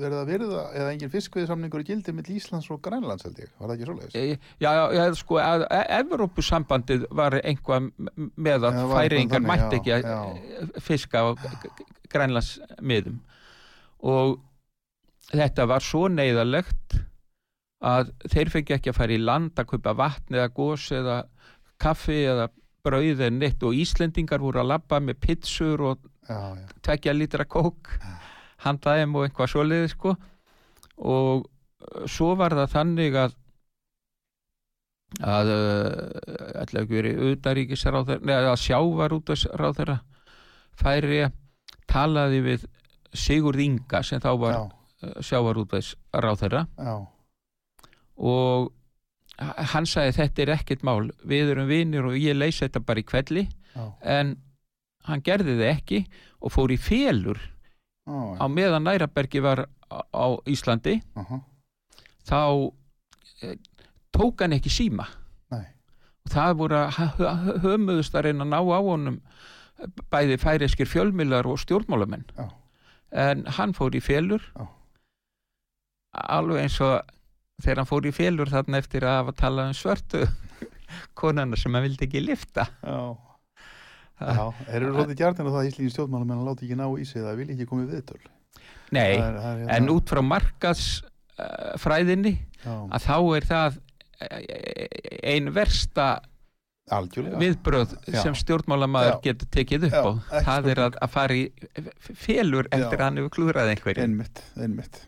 [0.00, 3.68] verið að virða eða engin fiskviðsamningur í gildi mitt Íslands og Grænlands held ég, var
[3.68, 4.16] það ekki svoleiðis?
[4.16, 7.90] E, Já, já, já, sko, að e- Evrópusambandið var einhvað
[8.40, 11.28] með að Já, færingar mætti ekki að fiska á
[12.12, 13.20] grænlandsmiðum.
[14.08, 14.38] Og
[15.32, 16.98] þetta var svo neyðalegt
[17.82, 21.20] að þeir fengi ekki að fara í land að kaupa vatn eða gos eða
[21.82, 22.48] kaffi eða
[22.86, 27.44] brauð eða neitt og Íslendingar voru að labba með pitsur og Já, já, tvekja lítra
[27.50, 27.90] kók
[28.62, 30.12] handaðum og eitthvað svoleiði sko.
[31.02, 33.38] Og uh, svo var það þannig að
[35.22, 39.98] að uh, ætla ekki verið utaríkisráþur neða að sjávar út að ráþura
[40.78, 41.18] færi
[41.90, 42.68] talaði við
[43.12, 46.94] Sigurð Inga sem þá var uh, sjávar út að ráþura já,
[48.16, 48.70] og
[49.72, 51.10] hann sagði þetta er ekkert mál.
[51.28, 54.36] Við erum vinir og ég leysi þetta bara í kvelli já, en
[55.08, 56.02] hann gerði það ekki
[56.42, 61.00] og fór í félur já, á meðan Nærabergi var á, Íslandi.
[61.18, 61.40] Aha,
[62.28, 62.40] þá
[63.42, 63.56] e,
[64.14, 65.08] tók hann ekki síma.
[65.52, 65.66] Nei,
[66.24, 66.84] og það voru
[67.66, 69.20] hömuðust að reyna að ná á honum
[70.12, 72.28] bæði færiskir fjölmilar og stjórnmálamenn.
[73.12, 74.44] En hann fór í félur
[76.12, 77.00] alveg eins og
[77.62, 80.22] þegar hann fór í félur þarna eftir að hafa talað um svörtu
[81.20, 82.96] konana sem hann vildi ekki lifta já,
[84.22, 87.22] já, eru svolítið gjartin að það íslíðin stjórnmálum en að láta ekki ná í sig
[87.24, 88.20] það vil ekki komið viðtöl.
[88.92, 93.16] Nei, Það er- það er hérna- en út frá markaðs uh, fræðinni Já, að þá
[93.38, 93.78] er það
[94.20, 96.08] eh, ein versta
[96.92, 97.38] algjörlega.
[97.40, 99.20] viðbröð sem stjórnmálamaður Já.
[99.30, 101.46] getur tekið upp Já, á það er að, að fara í
[102.12, 103.00] félur eftir Já.
[103.00, 105.00] að hann hefur klúðrað einhverju Einmitt, einmitt.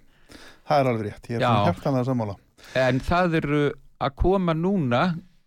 [0.64, 1.48] Það er alveg rétt, ég er Já.
[1.50, 2.36] svona hjartanlega sammála.
[2.80, 3.62] en það eru
[4.00, 5.02] að koma núna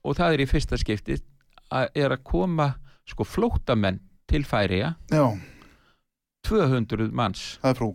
[0.06, 1.18] og það er í fyrsta skipti
[1.74, 2.68] að er að koma
[3.08, 5.26] sko flótamenn til færiða Já,
[6.48, 7.58] 200 manns.
[7.64, 7.88] Það er frá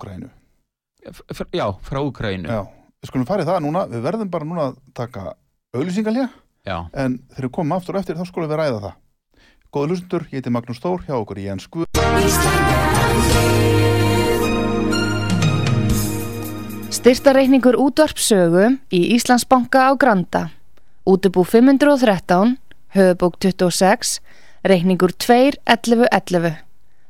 [1.33, 2.63] f- já, frá Ukrænu Já,
[3.03, 5.35] við skulum farið það núna, við verðum bara núna að taka
[5.75, 6.29] auglýsingalja
[6.67, 8.95] já, en þegar við komum aftur á eftir þá skulum við ræða það.
[9.73, 11.87] Góða hlustundur, ég heiti Magnús Þór hjá okkur í Jens Guð.
[17.03, 20.55] Styrtareikningur útvarpsögu í Íslandsbanka á Granda.
[21.03, 22.63] Útubú 513,
[22.95, 24.23] höfubók 26,
[24.63, 26.63] reikningur 21111.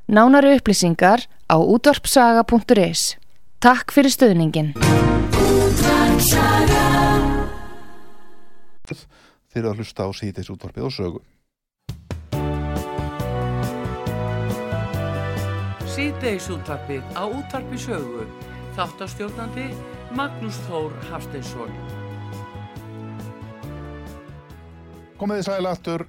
[0.09, 3.21] Nánari upplýsingar á útvarpsaga.is.
[3.61, 4.73] Takk fyrir stöðningin.
[9.53, 11.21] Þeir að hlusta á síðdeis útvarpið og sögu.
[15.85, 18.25] Síðdeis útvarpið á útvarpi sögu.
[18.73, 19.67] Þáttastjórnandi
[20.17, 21.73] Magnús Þór Hafsteinsson.
[25.21, 26.07] Komiði sæl aftur,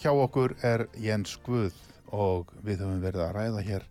[0.00, 1.76] hjá okkur er Jens Guð
[2.08, 3.84] og við höfum verið að ræða hér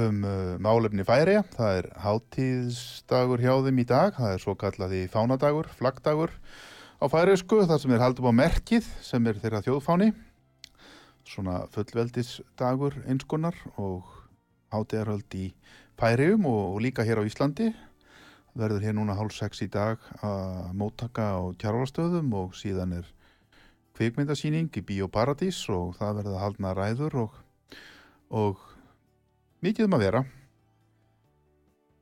[0.00, 1.34] um uh, málefni færi.
[1.58, 7.66] Það er hátíðsdagur hjá þeim í dag, það er svo kallaði fánadagur, flaggdagur á færiðsku,
[7.68, 10.08] það sem er haldum á merkið sem er þeirra þjóðfáni,
[11.28, 14.08] svona fullveldisdagur einskunnar og
[14.72, 17.74] hátíðarhöld í færiðum og, og líka hér á Íslandi.
[18.56, 23.10] Verður hér núna hálf sex í dag að móttaka á tjárvarstöðum og síðan er
[23.98, 27.36] kvikmyndasýning í Bíóparadís og það verða haldna ræður og,
[28.32, 28.64] og
[29.60, 30.24] mikið um að vera.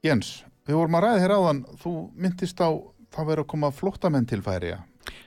[0.06, 2.70] Jens, við vorum að ræða hér áðan, þú myndist á
[3.10, 4.80] það verið að koma flottamenn til færiða.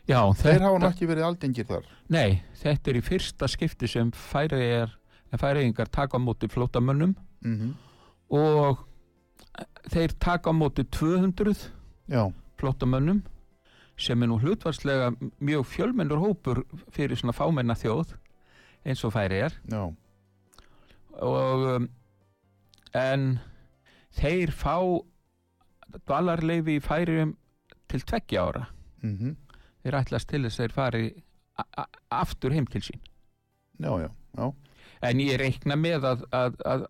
[0.07, 1.85] Já, Þeir hafa nú ekki verið aldengir þar.
[2.07, 7.73] Nei, þetta er í fyrsta skipti sem færiðingar taka á móti flótamönnum Mm
[8.31, 8.81] og
[9.91, 11.67] þeir taka á móti 200
[12.11, 12.23] Já,
[12.59, 13.21] flótamönnum
[14.01, 18.15] sem er nú hlutvarslega mjög fjölmennur hópur fyrir svona fámenna þjóð
[18.87, 19.83] eins og færiðar já,
[21.21, 21.87] og um,
[22.97, 23.27] en
[24.17, 24.79] þeir fá
[26.07, 27.35] dvalarleifi í færiðum
[27.91, 28.65] til tveggja ára.
[29.03, 29.35] Mm
[29.81, 31.05] þeir ætlast til þess að þeir fari
[32.13, 33.01] aftur heim til sín.
[33.81, 34.51] Já, já, já,
[35.09, 36.85] en ég reikna með að, að, að,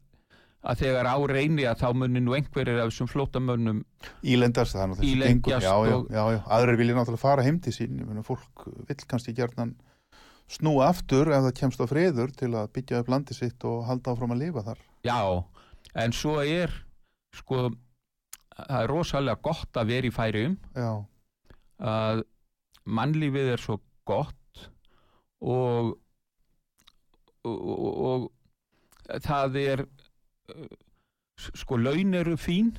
[0.62, 3.80] að þegar á reyni að þá muni nú einhverjir af þessum flótamönnum
[4.22, 5.66] ílendast það er þessi Ílengjast.
[5.66, 7.98] Já, já, já, aðrir vilja náttúrulega fara heim til sín.
[8.02, 9.74] Ég meina, fólk vill kannski gjarnan
[10.52, 14.14] snúa aftur ef það kemst á friður til að byggja upp landi sitt og halda
[14.14, 14.84] áfram að lifa þar.
[15.08, 15.22] já,
[16.04, 16.74] en svo er
[17.36, 17.70] sko
[18.58, 20.92] það er rosalega gott að vera í færiðum Já,
[21.80, 22.24] að
[22.86, 24.66] mannlífið er svo gott
[25.42, 25.96] og
[27.48, 28.30] og, og,
[29.10, 29.86] og það er
[31.38, 32.74] sko laun eru fín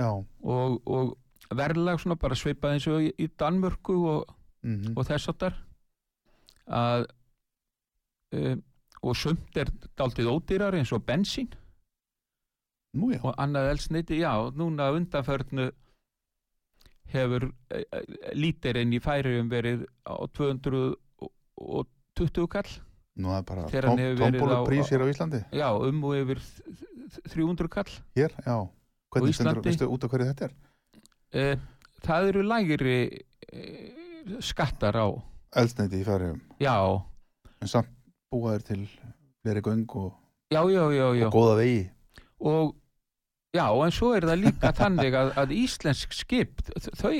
[0.00, 1.16] og, og
[1.56, 5.54] verðlag svona bara svipað eins og í, Danmörku og, mm og þess áttar
[6.70, 7.06] að
[8.36, 8.62] um,
[9.00, 11.48] og sumt er dálítið ódýrar eins og bensín.
[13.00, 15.70] Nú og annað elsneiti, já, núna undanförnu
[17.10, 17.82] hefur e, e,
[18.34, 22.68] lítirinn í færiðum verið á 220 kall
[23.16, 24.64] nú það er bara Þegar hann tóm, hefur verið tómbólu á-
[25.02, 25.40] á Íslandi.
[25.52, 26.76] já, um og yfir þ-
[27.10, 28.56] þ- 300 kall Hér, já.
[29.10, 30.52] Hvernig stendur, veistu út af hverju þetta er?
[31.32, 31.56] e,
[32.06, 33.60] það eru lægri e,
[34.40, 35.06] skattar á
[35.56, 36.40] Eldsneiti í færiðum.
[36.60, 37.02] já,
[37.60, 37.88] En samt
[38.32, 38.88] búa þér til
[39.42, 40.12] fleiri göng og,
[40.52, 41.26] já, já, já, já.
[41.26, 41.90] og góða vegi.
[42.40, 42.74] og
[43.54, 46.62] já, en svo er það líka þannig að, að íslensk skip
[46.94, 47.10] þau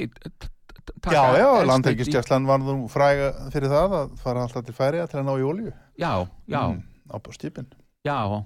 [1.02, 5.20] taka Já, já, landhelgistjastlan var nú fræga fyrir það að fara alltaf til færiða til
[5.20, 5.72] að ná í olju.
[5.98, 6.12] já,
[6.48, 7.66] já, Mm, á skipin.
[8.04, 8.44] já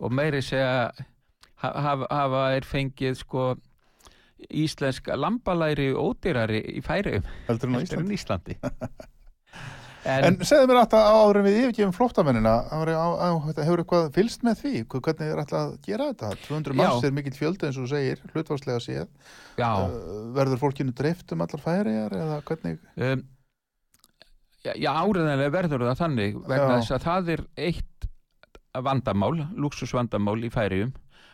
[0.00, 0.90] og meiri segja
[1.62, 3.56] ha- hafa, hafa er fengið sko
[4.50, 7.68] íslensk lambalæri ódýrari í á heldur
[8.00, 8.56] en Íslandi.
[10.02, 14.72] En, En segðu mér alltaf áður en við yfirgefum flóttamennina, hefur eitthvað fylst með því,
[14.96, 16.30] hvernig er alltaf að gera þetta?
[16.48, 19.06] 200 manns er mikill fjöldi eins og þú segir, hlutvarslega séð.
[19.60, 22.80] Uh, verður fólkinu dreift um allar færiðar eða hvernig?
[22.98, 23.22] um,
[24.64, 26.74] já, já áriðanlega verður það þannig vegna Já.
[26.80, 28.08] þess að það er eitt
[28.88, 30.92] vandamál, luxusvandamál í færiðum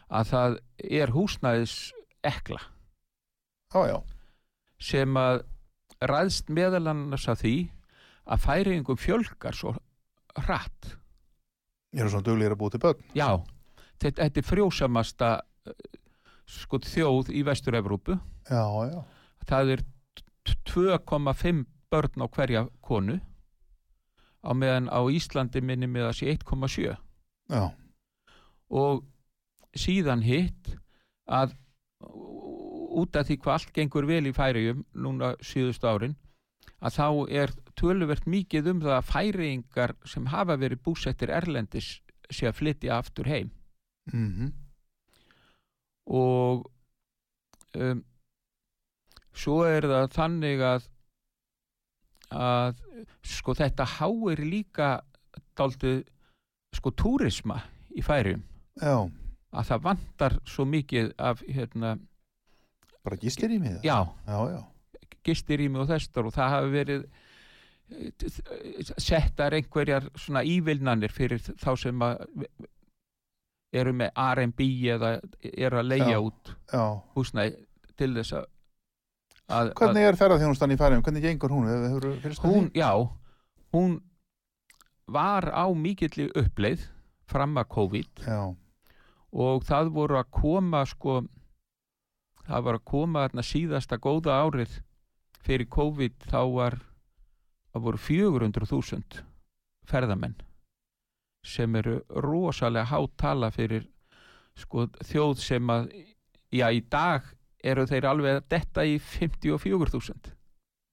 [0.09, 0.59] að það
[1.01, 1.77] er húsnæðis
[2.27, 2.61] ekla
[3.69, 3.99] Já, já,
[4.81, 5.43] sem að
[6.09, 7.57] ræðst meðal annars að því
[8.29, 9.75] að færiðingum fjölgar svo
[10.39, 10.95] hratt
[11.97, 12.99] ég er svona duglegir að búa til börn.
[13.17, 13.29] Já,
[14.03, 15.29] þetta, þetta er frjósamasta
[15.71, 15.79] eh,
[16.49, 18.19] sko, þjóð í Vestur-Evrópu.
[18.51, 18.99] Já, já,
[19.49, 19.83] Það er
[20.45, 23.17] t- 2,5 börn á hverja konu
[24.45, 26.93] á meðan á Íslandi minni með að sé 1,7
[27.49, 27.63] já,
[28.69, 29.01] og
[29.77, 30.75] síðan hitt
[31.27, 31.57] að
[32.99, 36.15] út af því hvað allt gengur vel í færiðum núna síðustu árin
[36.79, 37.07] að þá
[37.43, 41.89] er töluvert mikið um það að færiðingar sem hafa verið búsettir erlendis
[42.31, 43.51] sé að flytja aftur heim.
[44.13, 44.53] Mhm,
[46.09, 46.65] og
[47.77, 48.05] um,
[49.37, 50.87] svo er það þannig að
[52.29, 52.81] að
[53.25, 54.89] sko þetta háir líka
[55.57, 56.03] dálítið
[56.77, 57.57] sko túrisma
[57.97, 58.43] í færium
[58.77, 59.09] já,
[59.53, 61.95] að það vantar svo mikið af hérna,
[63.05, 63.79] bara gistir í mig.
[63.85, 63.97] já,
[64.29, 64.61] Já, já,
[65.29, 67.07] gistirými og þessar og það hafi verið
[67.93, 72.27] eh, settar einhverjar svona ívilnanir fyrir þá sem að
[73.79, 75.17] eru með R&B eða
[75.53, 76.21] eru að leigja Já.
[76.25, 76.85] út já.
[77.17, 77.67] húsnæði
[77.99, 78.47] til þess að,
[79.79, 81.03] Hvernig er ferðarþjónustan í færiðum?
[81.07, 81.69] Hvernig gengur hún?
[82.45, 82.93] Hún, já
[83.73, 83.95] hún
[85.09, 86.85] var á mikilli uppleið
[87.29, 88.25] fram að COVID?
[88.29, 88.43] Já,
[89.33, 91.23] og það voru að koma sko
[92.49, 94.79] það var að koma þarna síðasta góða árið
[95.49, 96.77] fyrir COVID þá var
[97.73, 99.23] það voru 400.000
[99.89, 100.37] ferðamenn
[101.49, 103.87] sem eru rosalega hátala fyrir
[104.59, 105.91] sko þjóð sem að
[106.53, 107.29] já í dag
[107.65, 110.35] eru þeir alveg að detta í 54.000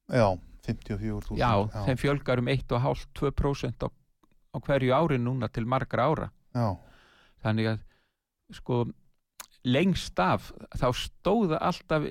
[0.06, 0.38] Já,
[0.68, 1.49] 54.000 já,
[1.88, 6.28] þeim fjölgar um 1,5-2% á, á hverju ári núna til margra ára.
[6.53, 6.78] Já,
[7.41, 7.80] þannig að
[8.53, 8.84] sko
[9.66, 12.06] lengst af þá stóða alltaf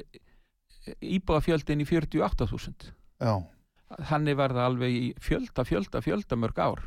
[1.00, 2.90] íbúðafjöldin í 48.000
[3.24, 3.34] já.
[4.10, 6.80] Þannig var það alveg í fjölda, fjölda, fjölda mörg ár.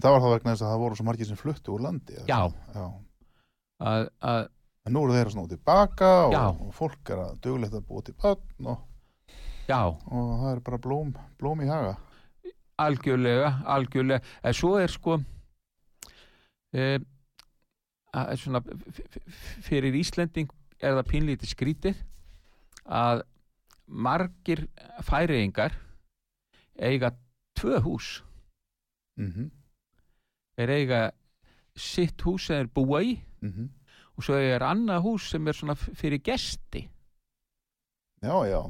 [0.00, 2.40] Það var þá vegna þess að það voru svo margir sem fluttu úr landi Já.
[2.74, 2.84] já.
[3.80, 4.42] að, að
[4.88, 6.44] En nú eru þeir að snúa tilbaka og, Já.
[6.50, 8.78] og fólk er að duglegt að búa til börn og,
[9.68, 11.96] já, og það er bara blóm, blóm í haga.
[12.80, 15.18] Algjörlega algjörlega, en svo er sko
[16.72, 16.86] e,
[18.16, 18.62] að svona
[19.68, 20.48] fyrir Íslending
[20.80, 22.00] er það pínlítið skrítið
[22.88, 23.22] að
[23.90, 24.68] margir
[25.02, 25.74] færiðingar
[26.78, 27.12] eiga
[27.58, 28.20] tvö hús.
[29.18, 29.50] Mm
[30.60, 31.00] er eiga
[31.76, 33.68] sitt hús sem er búa í -hmm.
[34.16, 36.88] og svo er annað hús sem er svona fyrir gesti.
[38.22, 38.62] Já, já,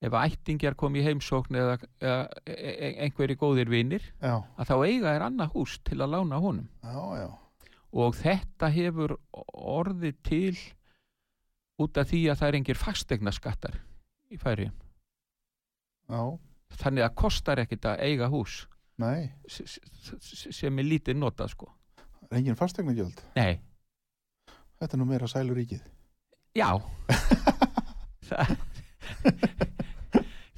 [0.00, 4.86] ef ættingjar kom í heimsókn eða, eða e- e- einhverjir góðir vinir já, að þá
[4.86, 6.68] eiga er annað hús til að lána honum.
[6.82, 7.38] Já, já.
[7.92, 9.16] Og þetta hefur
[9.54, 10.56] orðið til
[11.78, 13.80] út af því að það er engir fastegna skattar
[14.32, 14.38] í
[16.08, 16.22] Já,
[16.80, 18.54] þannig að kostar ekkit að eiga hús.
[19.48, 21.66] Sem er lítið notað sko.
[22.28, 23.60] Er engin fastegnagjöld nei,
[24.78, 25.82] Þetta er nú meira sælur ríkið.
[26.58, 26.70] Já.
[28.28, 28.48] Það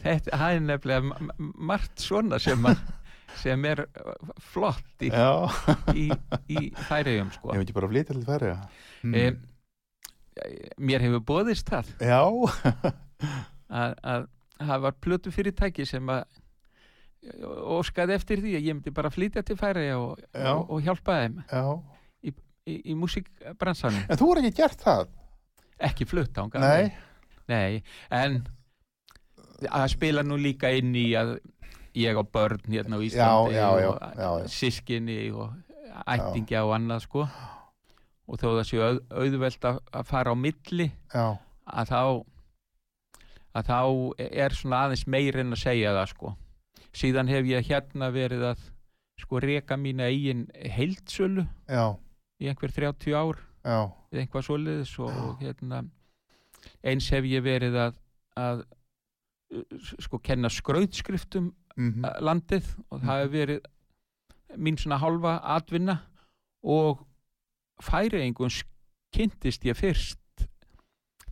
[0.03, 1.37] þetta er nefnilega ma- ma-
[1.71, 2.79] margt svona sem, að,
[3.41, 3.79] sem er
[4.51, 5.09] flott í,
[5.95, 5.97] í,
[6.53, 6.55] í
[6.89, 7.47] færiðum sko.
[7.55, 8.49] Ég veit ekki bara að flytja til færi
[9.07, 9.15] mm.
[9.15, 9.17] e,
[10.91, 11.87] mér hefur bóðist það.
[12.01, 12.23] Já,
[13.71, 14.29] að, að
[14.61, 16.25] það var plötu fyrirtæki sem að
[17.77, 21.41] óskaði eftir því að ég myndi bara flytja til færi og, og, og hjálpa þeim
[21.45, 21.65] já.
[22.25, 22.33] í,
[22.81, 24.07] í músikbransanum.
[24.09, 25.11] En þú er ekki gert það?
[25.81, 26.91] ekki flutt ánga Nei,
[27.51, 27.81] Nei,
[28.15, 28.43] en
[29.69, 31.39] að spila nú líka inn í að
[31.99, 34.51] ég á börn hérna á Íslandi já, já, og já, já.
[34.53, 35.57] sískinni og
[36.07, 37.25] ættingja og annað sko.
[38.31, 41.25] Og þó það sé auð, auðvelt að, að fara á milli já,
[41.67, 42.03] að þá
[43.57, 43.81] að þá
[44.31, 46.35] er svona aðeins meir en að segja það sko.
[46.97, 48.69] Síðan hef ég hérna verið að
[49.21, 51.97] sko reka mína eigin heildsölu já,
[52.41, 53.81] í einhver 30 ár já.
[54.11, 55.83] eða einhvað svoleiðis og, hérna
[56.85, 57.99] eins hef ég verið að,
[58.41, 58.65] að
[60.01, 63.61] sko kenna skrautskriftum mm uh, landið og það hefur verið
[64.59, 66.01] mín svona hálfa atvinna
[66.63, 67.05] og
[67.81, 68.53] færiðingun
[69.15, 70.19] kynntist ég fyrst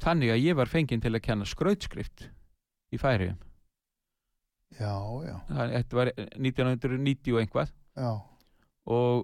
[0.03, 2.29] þannig að ég var fenginn til að kenna skrautskrift
[2.95, 3.39] í færiðum
[4.77, 4.93] Já,
[5.25, 8.11] já, þetta var 1990 og einhvað já.
[8.93, 9.23] Og,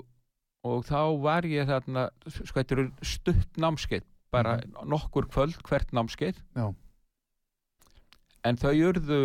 [0.64, 6.40] og þá var ég þarna sko þetta eru stutt námskeið bara nokkur kvöld hvert námskeið.
[6.56, 6.72] Já.
[8.44, 9.20] en þau urðu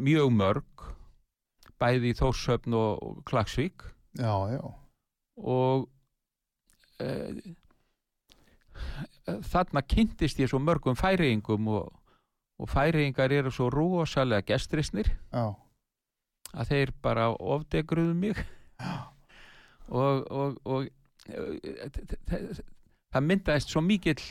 [0.00, 0.86] mjög mörg
[1.80, 3.84] bæði í Þórshöfn og, og Klagsvík
[4.16, 4.62] Já, já,
[5.36, 5.86] og
[7.04, 7.12] e,
[9.26, 11.90] þarna kynntist ég svo mörgum færiðingum og,
[12.62, 15.10] og færiðingar eru svo rosalega gestrisnir.
[15.32, 15.54] Já.
[16.56, 18.40] Að þeir bara ofdegruðu mig.
[19.86, 20.88] Og, og, og
[21.30, 22.62] eh,
[23.14, 24.22] það myndaðist svo mikill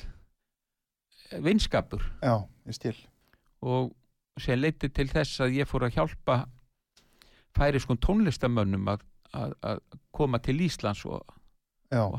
[1.43, 2.03] vinskapur.
[2.23, 2.43] Já,
[3.65, 3.93] og
[4.41, 6.41] sem leiti til þess að ég fór að hjálpa
[7.55, 9.81] færiskun tónlistamönnum að, að, að
[10.15, 11.23] koma til Íslands og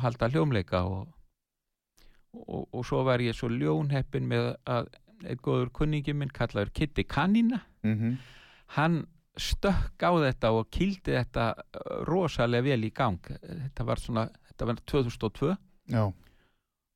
[0.01, 1.11] halda hljómleika og,
[2.45, 4.89] og, og svo var ég svo ljónheppin með að
[5.25, 7.63] einn góður kunningi minn kallaður Kitty Kanina.
[7.87, 8.17] Mm
[8.75, 9.05] hann
[9.39, 13.21] stökk á þetta og kýldi þetta uh, rosalega vel í gang.
[13.31, 15.51] Þetta var svona, þetta var 2002
[15.93, 16.03] já.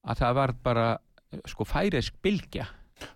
[0.01, 0.86] Að það var bara
[1.47, 2.66] sko færisk bylgja.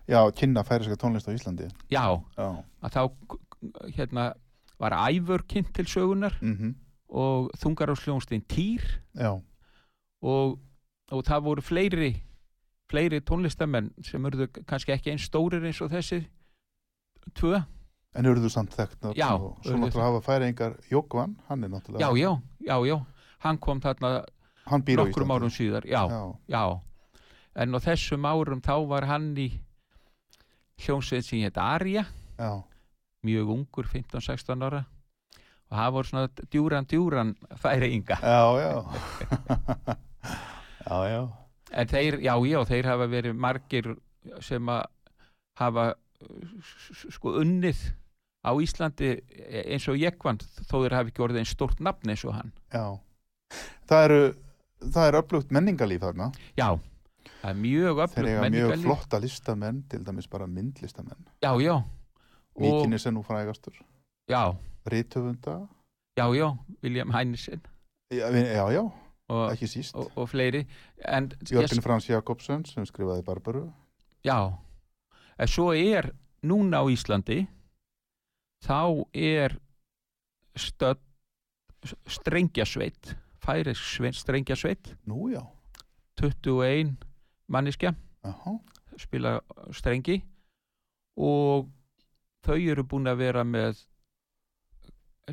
[0.07, 1.67] Já, kynna færiska tónlist á Íslandi.
[1.91, 2.05] Já,
[2.37, 2.47] Já,
[2.85, 3.01] að þá
[3.97, 4.29] hérna
[4.79, 6.73] var æfur kynnt til sögunar mm
[7.15, 8.81] og þungar á sljónstein Týr.
[9.13, 9.29] Já,
[10.25, 10.55] og,
[11.11, 12.11] og það voru fleiri
[12.89, 16.21] fleiri tónlistamenn sem urðu kannski ekki eins stórir eins og þessi
[17.37, 17.59] tvö,
[18.15, 22.05] en eru þú samt þekkt Já, og Svo náttúrulega hafa færingar Jókvan, hann er náttúrulega
[22.05, 22.31] já, já,
[22.61, 22.97] já, já.
[23.39, 24.23] Hann kom þarna
[24.65, 25.33] Hann býr á Íslandi.
[25.35, 26.63] árum síðar já, Já, Já,
[27.55, 29.49] en á þessum árum þá var hann í
[30.85, 32.05] hljómsveit sem hétt Arja,
[32.37, 32.63] já,
[33.23, 34.85] mjög ungur, 15-16 ára.
[35.71, 38.17] Og það voru svona djúran djúran færi ynga.
[38.21, 39.95] já, já
[40.85, 41.21] Já, já
[41.75, 43.87] en þeir, já, já, þeir hafa verið margir
[44.45, 44.83] sem að
[45.59, 45.85] hafa
[47.11, 47.79] sko unnið
[48.45, 49.09] á Íslandi
[49.65, 50.37] eins og ég vann
[50.69, 52.85] þó þeir hafi ekki orðið einn stórt nafn eins og hann Já.
[53.89, 54.19] Það eru,
[54.93, 56.29] það er öflugt menningalíf þarna.
[56.57, 56.69] já,
[57.41, 58.85] það er mjög Þeir öflugt eiga mjög menningarlíf.
[58.85, 61.25] flotta listamenn, til dæmis bara myndlistamenn.
[61.41, 61.75] já, já,
[62.59, 63.73] Míkinni sem nú frægastur.
[64.29, 64.55] já,
[64.85, 65.67] Rítöfunda.
[66.17, 67.61] já, já William Heinesen
[68.13, 68.91] Já, já, já,
[69.29, 69.95] og, ekki síst.
[69.95, 70.65] og, og fleiri
[71.07, 73.65] en Jörgen Frans Jakobsen sem skrifaði Barbaru.
[74.25, 74.53] Já,
[75.39, 76.11] en svo er
[76.45, 77.45] núna á Íslandi
[78.65, 79.57] þá er
[80.55, 81.01] stödd
[82.09, 83.15] strengjasveit
[83.45, 85.43] færisk strengjasveit Nú já.
[86.17, 86.95] 21
[87.47, 88.57] manniskja Aha.
[88.97, 89.39] spila
[89.71, 90.23] strengi
[91.17, 91.69] og
[92.45, 93.83] þau eru búin að vera með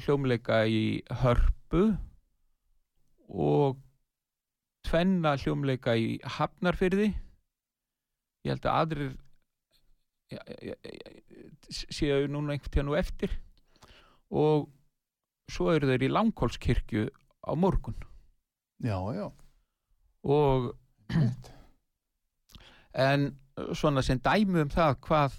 [0.03, 1.93] hljómleika í hörpu
[3.33, 3.81] og
[4.87, 7.13] tvenna hljómleika í hafnarfyrði
[8.43, 9.13] ég held að aðrir
[10.33, 11.13] ja, ja, ja,
[11.71, 13.37] séu núna einhvern tíðan og eftir.
[14.33, 14.69] Og
[15.53, 17.07] svo eru þeir í langkólskirkju
[17.47, 17.97] á morgun.
[18.83, 19.27] Já, já.
[20.23, 20.75] og
[23.07, 23.33] en
[23.75, 25.39] svona sem dæmi um það hvað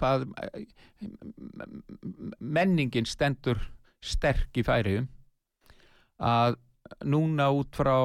[0.00, 0.24] hvað
[2.40, 3.60] menningin stendur
[4.00, 5.08] sterk í færiðum
[6.20, 6.58] að
[7.08, 7.96] núna út frá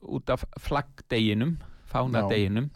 [0.00, 1.58] út af flaggdeginum
[1.90, 2.70] fánadeginum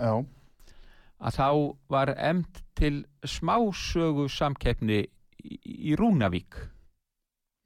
[1.25, 1.49] að þá
[1.93, 5.05] var emd til smásögu samkeppni
[5.45, 6.57] í, Rúnavík.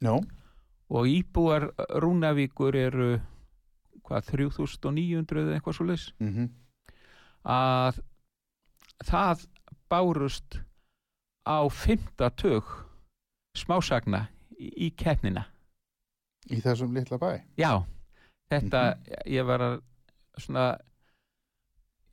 [0.04, 0.14] Já,
[0.88, 1.70] og íbúar
[2.02, 3.08] Rúnavíkur eru
[4.06, 6.48] hvað 3900 eða eitthvað svo leys mhm,
[7.44, 8.00] að
[9.08, 9.44] það
[9.90, 10.60] bárust
[11.44, 12.68] á fymta tug
[13.58, 14.26] smásagna
[14.58, 15.48] í keppnina
[16.50, 17.30] í þessum litla bæ.
[17.60, 17.72] já,
[18.52, 18.82] þetta
[19.26, 19.76] ég var að
[20.38, 20.66] svona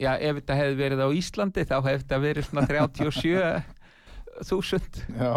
[0.01, 3.63] já, ef þetta hefði verið á Íslandi þá hefði þetta verið svona 37
[4.49, 5.34] þúsund Já,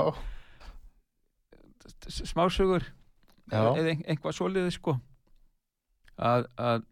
[2.09, 2.85] smásögur
[3.53, 3.63] Já.
[3.77, 4.97] eða ein- eitthvað svoleiði sko
[6.19, 6.83] að, að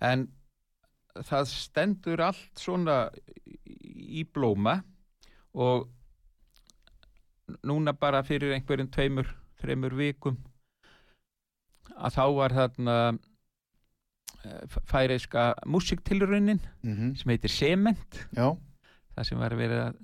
[0.00, 0.26] en
[1.26, 2.98] það stendur allt svona
[3.66, 4.80] í blóma
[5.54, 5.88] og
[7.66, 9.26] núna bara fyrir einhverjum tveimur,
[9.60, 10.38] þreimur vikum.
[12.00, 12.96] Að þá var þarna
[14.44, 18.22] eh, færeiska músiktilraunin mhm, sem heitir Sement.
[18.36, 18.54] Já,
[19.16, 19.98] það sem var verið að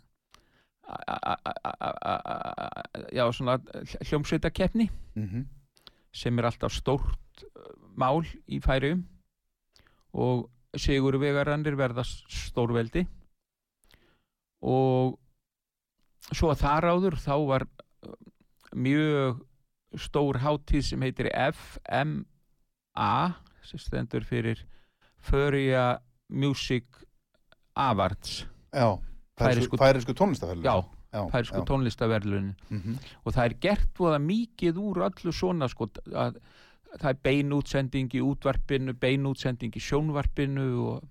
[3.12, 3.58] já, svona
[4.06, 4.88] hljómsveitakeppni
[5.18, 5.46] mhm,
[6.14, 9.04] sem er alltaf stórt uh, mál í færium
[10.16, 10.46] og
[10.76, 13.06] Sigur Vegarannir verða stórveldi.
[14.66, 15.16] Og
[16.32, 18.16] svo þar áður þá var uh,
[18.76, 19.40] mjög
[19.96, 23.10] stór hátíð sem heitir FMA
[23.66, 24.60] sem stendur fyrir
[25.26, 25.98] Föria
[26.28, 26.84] Music
[27.74, 28.98] Awards já.
[29.36, 30.62] Færisku, færisku tónlistafærlu.
[30.64, 30.76] já,
[31.12, 31.64] já, færisku já.
[31.64, 36.38] tónlistaverlunin Mhm, og það er gert voða mikið úr öllu svona sko að
[36.96, 41.04] það er beinútsending í útvarpinu beinútsending í sjónvarpinu og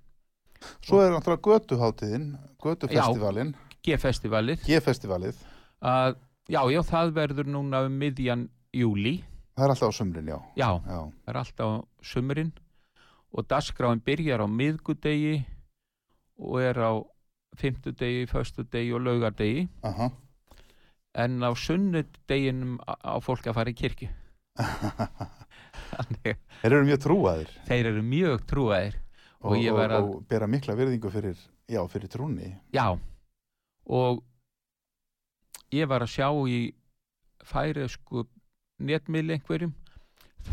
[0.82, 3.51] Svo er náttúrulega götuháttiðin, götufestivalin,
[3.86, 5.36] G-festivalið G-festivalið.
[5.82, 6.16] að
[6.50, 9.18] já, já, það verður núna um miðjan júli
[9.56, 10.38] Það er alltaf á sumrin, já.
[10.60, 12.50] já, Já, það er alltaf á sumrin.
[13.32, 15.46] Og dagskráin byrjar á miðgudegi
[16.43, 16.91] og er á
[17.56, 19.70] fimmtudegi, föstudegi og laugardegi.
[19.84, 20.10] Aha.
[21.16, 24.10] en á sunnudeginum á fólk að fara í kirkju.
[25.96, 27.52] Þannig Þeir eru mjög trúaðir.
[27.70, 28.98] Þeir eru mjög trúaðir.
[29.46, 31.38] Og, Og og, að- og bera mikla virðingu fyrir,
[31.70, 32.52] já, fyrir trúni.
[32.74, 32.98] Já,
[33.88, 34.24] og
[35.74, 36.59] ég var að sjá í
[37.45, 38.26] færiðsku
[38.86, 39.74] netmiðli einhverjum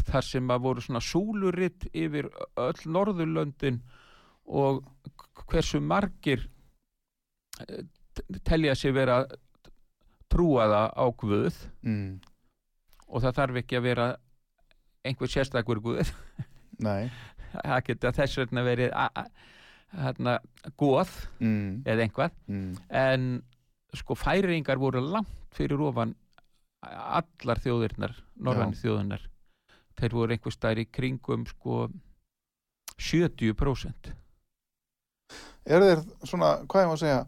[0.08, 3.80] þar sem að voru svona súluritt yfir öll Norðurlöndin
[4.46, 4.82] og
[5.50, 6.46] hversu margir
[7.60, 7.84] eh,
[8.44, 9.24] telja sig vera
[10.32, 12.20] trúaða á Guð Mm.
[13.08, 14.06] og það þarf ekki að vera
[15.04, 16.08] einhver sérstakur Guð
[16.86, 17.10] Nei.
[17.52, 18.92] það geta þess vegna verið
[19.92, 20.38] hérna,
[20.80, 21.10] goð
[21.40, 21.82] Mm.
[21.84, 22.76] eða einhvað Mm.
[22.88, 23.42] en
[23.96, 26.14] sko færingar voru langt fyrir ofan
[26.82, 29.26] allar þjóðirnar norðan þjóðirnar.
[30.00, 31.86] Þeir voru einhver stær í kringum sko
[32.98, 34.12] 70%
[35.68, 37.18] Er þeir svona, hvað ég má segja,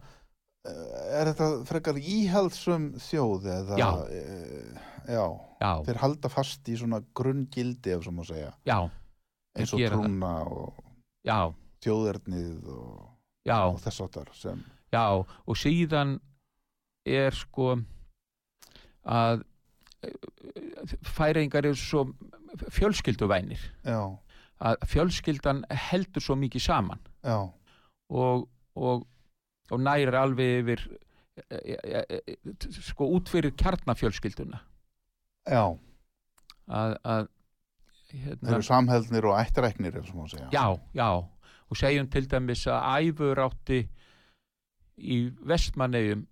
[0.67, 3.89] eh, er þetta frekar íhaldsum þjóð eða, Já.
[4.11, 5.27] eh, já,
[5.62, 8.79] já, þeir halda fast í svona grunngildi ef svo má segja, já,
[9.55, 10.83] eins og trúna og
[11.85, 13.09] þjóðernið og,
[13.55, 16.19] og þess áttar sem, já og síðan
[17.05, 17.74] er sko
[19.05, 19.44] að
[21.05, 22.05] færingar eru svo
[22.72, 23.61] fjölskylduvænir.
[23.84, 24.18] Já,
[24.64, 27.00] að fjölskyldan heldur svo mikið saman.
[28.09, 28.46] Og,
[28.76, 29.07] og,
[29.70, 30.84] og næri alveg yfir
[31.50, 32.36] e, e, e, e,
[32.70, 34.61] sko út fyrir kjarnafjölskylduna.
[35.50, 35.64] Já,
[36.68, 37.26] að, að
[38.09, 39.36] þeir hérna, eru samheldnir og
[40.30, 40.48] segja.
[40.52, 41.09] já, já.
[41.72, 43.80] Og segjum til dæmis að æfur átti
[45.00, 46.26] í vestmannegjum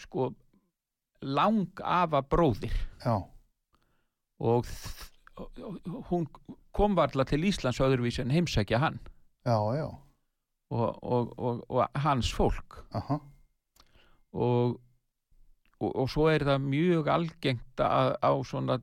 [0.00, 0.30] sko
[1.22, 2.74] lang afa bróðir.
[3.04, 3.22] Já,
[4.38, 4.66] og
[6.10, 6.26] hún
[6.76, 8.98] kom varla til Íslands öðruvísi en heimsækja hann.
[9.46, 9.88] Já, já,
[10.70, 12.82] og, og, og, og hans fólk.
[14.32, 14.80] Og,
[15.80, 18.80] og, og svo er það mjög algengt að, á svona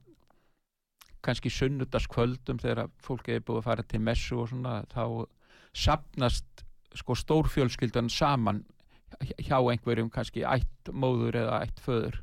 [1.23, 5.03] kannski sunnudaskvöldum þegar fólk er búið að fara til messu og svona þá
[5.73, 8.61] sapnast sko stórfjölskyldan saman
[9.37, 12.19] hjá einhverjum kannski ætt móður eða ætt föður.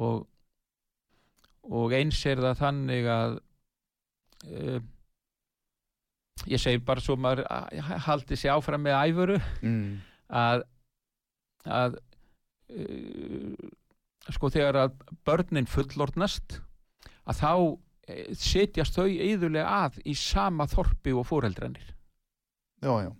[0.00, 0.26] Og,
[1.66, 3.36] og eins er það þannig að
[4.50, 4.78] uh,
[6.48, 7.44] ég segi bara svo maður
[8.06, 9.90] haldi sig áfram með æfuru mm,
[10.40, 10.64] að,
[11.66, 11.98] að
[12.72, 13.68] uh,
[14.30, 16.60] sko þegar að börnin fullornast
[17.28, 17.52] að þá
[18.10, 21.88] eh, setjast þau yðurlega að í sama þorpi og fóreldrarnir
[22.84, 23.10] já, já,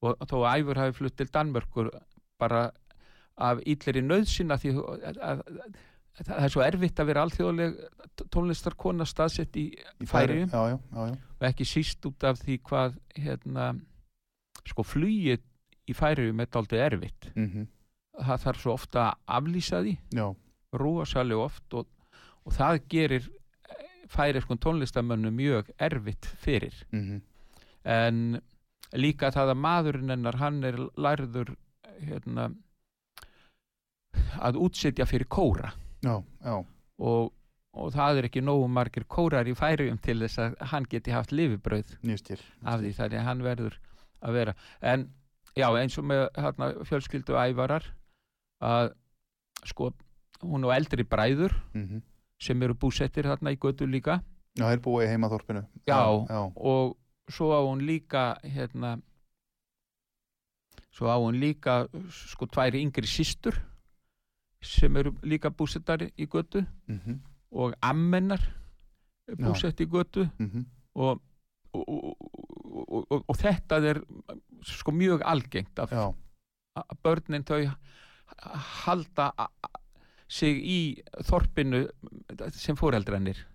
[0.00, 1.90] og þó að æfur hafi flutt til Danmörkur
[2.40, 2.70] bara
[3.40, 5.42] af ílleri nöðsina því að, að, að,
[6.20, 7.78] að það er svo erfitt að vera alþjóðleg
[8.32, 10.50] tónlistarkona staðsett í í Færeyjum.
[10.52, 13.70] Já, já, já, já, og ekki síst út af því hvað hérna
[14.68, 15.44] sko flugið
[15.88, 17.30] í Færeyjum er daldið erfitt.
[17.34, 17.66] Mhm,
[18.20, 19.96] það þarf svo ofta að aflýsa því.
[20.16, 20.26] Já,
[20.80, 21.88] rúasalega oft og,
[22.44, 23.30] og það gerir
[24.10, 26.76] færiskun tónlistamönnum mjög erfitt fyrir.
[26.92, 27.20] Mhm,
[27.84, 28.40] en
[28.98, 31.54] líka það að maðurinn hennar hann er lærður
[32.00, 32.48] hérna,
[34.42, 35.70] að útsetja fyrir kóra
[36.02, 36.56] já, já,
[36.98, 37.30] og,
[37.76, 41.32] og það er ekki nógu margir kórar í færium til þess að hann geti haft
[41.36, 42.40] lifibrauð nýst til.
[42.64, 43.78] af því þannig að hann verður
[44.26, 44.54] að vera
[44.94, 45.06] en
[45.58, 47.86] já eins og með hérna, fjölskyldu ævarar
[48.64, 48.92] að
[49.70, 49.92] sko
[50.42, 52.02] hún og eldri bræður Mhm.
[52.40, 54.22] sem eru búsettir þarna í götu líka
[54.58, 55.60] Já, þeir búið í heimaþorpinu.
[55.86, 56.26] Já.
[56.26, 56.96] já, og
[57.30, 58.98] svo á hún líka hérna
[60.90, 63.56] svo á hún líka sko tværi yngri systur
[64.62, 67.20] sem eru líka búsettar í götu mhm,
[67.50, 68.42] og ammennar
[69.38, 71.22] búsett í götu mhm, og,
[71.72, 74.02] og, og, og, og, þetta er
[74.66, 76.10] sko mjög algengt já,
[76.76, 77.70] að börnin þau
[78.84, 79.30] halda
[80.30, 80.80] sig í
[81.26, 81.86] þorpinu
[82.54, 82.78] sem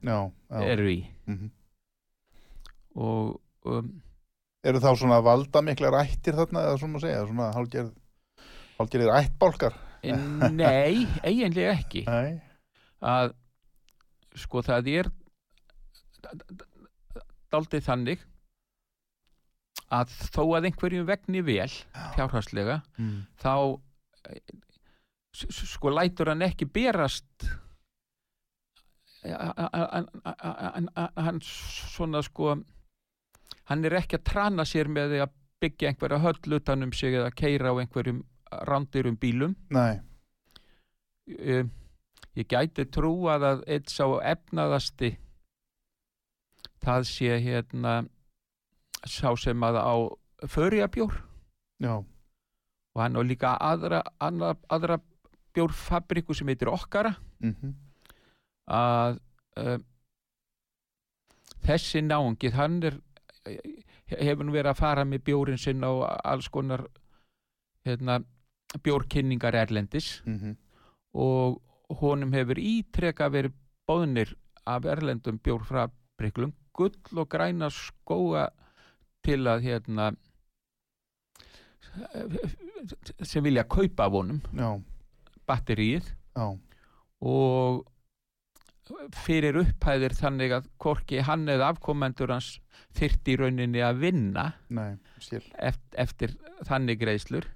[0.03, 0.17] já.
[0.59, 0.99] eru í.
[1.27, 1.51] Mhm.
[2.95, 3.93] og um,
[4.65, 7.91] Eru þá svona valda miklar ættir þarna eða svona að segja, svona hálgerð,
[8.79, 9.75] hálgerðir ættbálkar?
[10.53, 12.37] nei, eiginlega ekki Nei,
[13.01, 13.33] að
[14.35, 15.09] sko það er
[17.53, 18.23] daldið þannig
[19.95, 21.69] að þó að einhverjum vegni vel
[22.15, 23.19] fjárhagslega mm.
[23.41, 23.53] þá
[24.31, 24.41] eh,
[25.35, 27.47] sko lætur hann ekki berast
[29.25, 32.57] hann svona sko
[33.69, 37.31] hann er ekki að trana sér með að byggja einhverja höll utan um sig eða
[37.33, 38.23] keira á einhverjum
[38.69, 39.55] rándirum bílum.
[39.73, 39.99] Nei,
[41.27, 41.71] um,
[42.35, 45.15] ég gæti trúað að eitt sá efnaðasti
[46.85, 47.95] það sé hérna
[49.05, 49.95] sá sem að á
[50.51, 51.15] förjabjór
[51.81, 54.99] já, og hann á líka aðra, aðra, aðra
[55.55, 57.15] bjórfabriku sem heitir Okkara.
[57.43, 57.73] Mhm,
[58.71, 59.19] að
[59.61, 59.77] uh,
[61.65, 62.99] þessi náungið hann er
[63.45, 65.91] hefur nú verið að fara með bjórin sinn á
[66.23, 66.85] alls konar
[67.85, 68.19] hérna,
[68.83, 70.21] bjórkynningar erlendis.
[70.25, 70.57] Mhm,
[71.15, 71.61] og
[72.01, 73.53] honum hefur ítrekka verið
[73.87, 74.33] bóðnir
[74.65, 78.49] af erlendum bjórfabriklum gull og græna skóa
[79.23, 80.11] til að hérna
[83.23, 84.41] sem vilja kaupa af honum.
[84.51, 84.81] Já,
[85.47, 86.09] batteríið.
[86.35, 86.57] Já,
[87.21, 87.85] og
[89.25, 92.55] fyrir upphæðir þannig að hvorki hann eða afkomendur hans
[92.95, 95.45] þyrti í rauninni að vinna nei, eftir,
[95.91, 96.35] eftir
[96.67, 97.47] þannig greiðslur.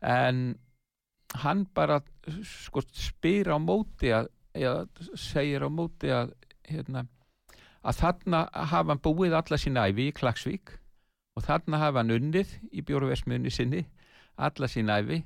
[0.00, 0.58] En
[1.42, 2.00] hann bara
[2.46, 6.34] sko spyr á móti að, eða segir á móti að
[6.70, 7.04] hérna,
[7.82, 10.74] að þarna hafa hann búið alla sína æfi í Klagsvík
[11.36, 13.84] og þarna hafa hann unnið í bjóruversmiðunni sinni
[14.40, 15.22] alla sína æfi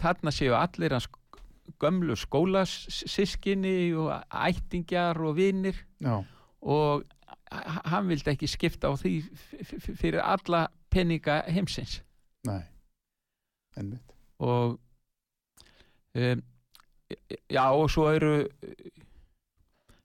[0.00, 1.08] þarna séu allir hans
[1.80, 5.76] gömlu skólasískinni og ættingjar og vinir.
[6.00, 6.22] Já,
[6.62, 7.04] og
[7.84, 9.12] hann vildi ekki skipta á því
[9.98, 12.00] fyrir alla peninga heimsins.
[12.46, 12.62] Nei,
[13.76, 14.78] ennmitt, og
[16.14, 16.42] um,
[17.50, 18.34] já og svo eru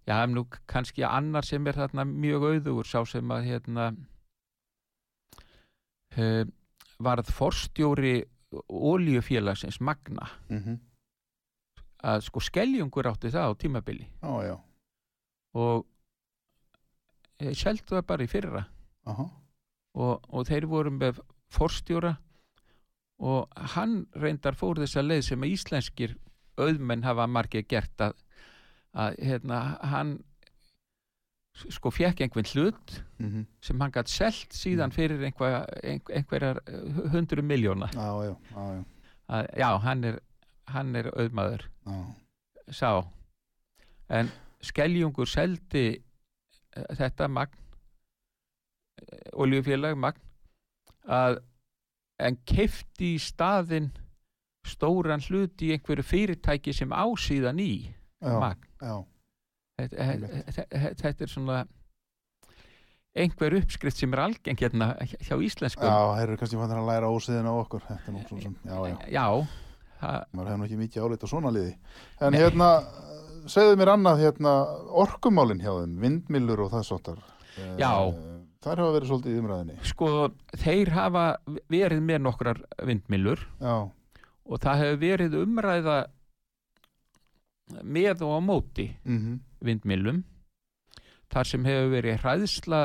[0.07, 3.89] já, nú kannski annar sem er þarna mjög auðugur, sá sem að hérna
[6.17, 6.43] uh,
[6.99, 8.17] varð forstjóri
[8.67, 10.29] ólíufélagsins Magna.
[10.49, 10.79] Mm
[12.07, 14.07] að sko skeljungur átti það á tímabili.
[14.21, 14.55] Já, já,
[15.57, 15.85] og
[17.39, 18.63] e, seldu það bara í fyrra.
[19.07, 19.27] Aha,
[19.97, 21.21] og, og þeir voru með
[21.53, 22.15] forstjóra
[23.17, 26.15] og hann reyndar fór þessa leið sem að íslenskir
[26.57, 28.17] auðmenn hafa margir gert að,
[28.93, 30.17] að hérna, hann
[31.57, 36.59] sko fekk einhvern hlut mhm, sem hann gætt selt síðan fyrir einhver, einhver, einhverjar
[37.15, 40.19] hundru miljóna já, já, já, já, hann er,
[40.73, 41.67] hann er auðmaður.
[42.73, 43.03] Sá.
[44.09, 44.31] En
[44.63, 47.63] Skeljungur seldi eh, þetta magn
[49.37, 50.23] oljufélag magn
[51.07, 51.39] að
[52.23, 53.91] en kefti í staðinn
[54.67, 58.65] stóran hlut í einhverju fyrirtæki sem ásíðan í já, magn.
[58.81, 58.95] já,
[59.79, 60.49] þetta, Einmitt.
[60.57, 61.59] þetta, þetta er svona
[63.17, 67.13] einhver uppskrift sem er algeng hérna hjá íslensku já, þeir eru kannski fannir að læra
[67.13, 69.27] ósiðin á okkur, þetta er nú svo sem, já, já, já
[70.01, 71.73] maður nú ekki mikið álit á svona liði,
[72.21, 72.69] en hérna,
[73.49, 74.53] segðu mér annað, hérna,
[75.03, 76.85] orkumálin hjá þeim, vindmillur og það
[77.79, 77.91] Já.
[78.61, 80.09] þær hafa verið svolítið í umræðinni, sko
[80.61, 81.25] þeir hafa
[81.71, 83.75] verið með nokkrar vindmillur já,
[84.47, 85.97] og það hefur verið umræða
[87.83, 90.21] með og á móti mhm, vindmillum
[91.33, 92.83] þar sem hefur verið hræðsla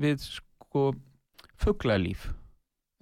[0.00, 0.92] við sko
[1.60, 2.30] fuglalíf.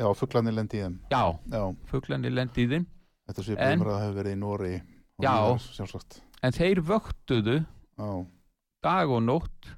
[0.01, 2.87] Já, fuglarnir lendi í þeim, já, já, fuglanir lendi í þeim
[3.31, 4.72] þetta sé En- umræða hefur verið í Nóri,
[5.22, 5.35] Já.
[5.76, 8.11] sjálfsagt, en þeir vöktuðu já,
[8.83, 9.70] dag og nótt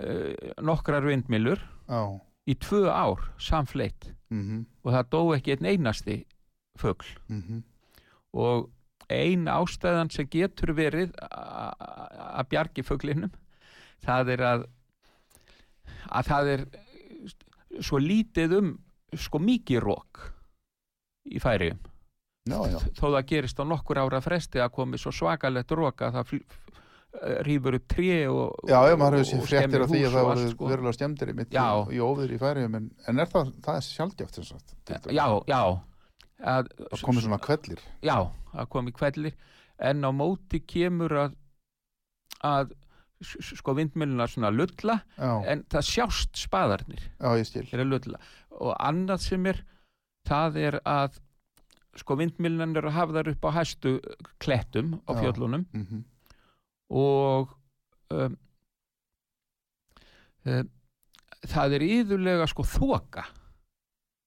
[0.00, 0.32] uh,
[0.64, 2.00] nokkrar vindmillur já,
[2.48, 6.18] í tvö ár samfleitt mhm, og það dó ekki einn einasti
[6.80, 7.06] fugl.
[7.30, 7.62] Mhm,
[8.34, 8.70] og
[9.12, 13.32] ein ástæðan sem getur verið að bjargi fuglinum
[14.04, 14.64] það er að
[16.08, 16.64] að það er
[17.84, 18.70] svo lítið um
[19.18, 20.22] sko mikið rók
[21.30, 21.82] í færiðum
[22.44, 26.18] já, já, þó það gerist á nokkur ára fresti að komi svo svakalegt rók að
[26.18, 30.04] það eh, rýfur upp tré og, já, já, maður hefur séð og fréttir skemmir hús
[30.04, 30.68] að það og voru sko.
[30.72, 31.38] verulega skemmtir í
[31.88, 33.86] í, óður í færiðum, en, en er það, það er
[35.08, 35.18] dæmis.
[35.18, 35.62] já, já.
[36.54, 38.16] Að, það komið svona kvellir, já,
[38.52, 39.36] að komi kvellir
[39.88, 41.36] en á móti kemur að
[42.44, 42.74] að
[43.24, 47.30] sko vindmjölunar svona lulla en það sjást spaðarnir já,
[48.60, 49.62] og annað sem er
[50.28, 51.20] það er að
[52.00, 53.98] sko vindmjölunar eru hafðar upp á hæstu
[54.42, 55.66] klettum á fjöllunum.
[55.72, 56.02] Mhm,
[56.94, 57.54] og
[58.10, 58.36] um,
[60.44, 60.70] um,
[61.46, 63.26] það er yðurlega sko þoka.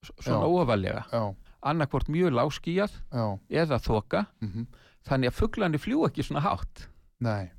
[0.08, 0.54] Svona Já.
[0.62, 1.04] ofalega.
[1.68, 2.94] Annarkvort mjög láskíjað
[3.50, 4.26] eða þoka.
[4.42, 4.68] Mhm,
[5.08, 6.88] þannig að fuglandi fljú ekki svona hátt.
[7.20, 7.50] Nei,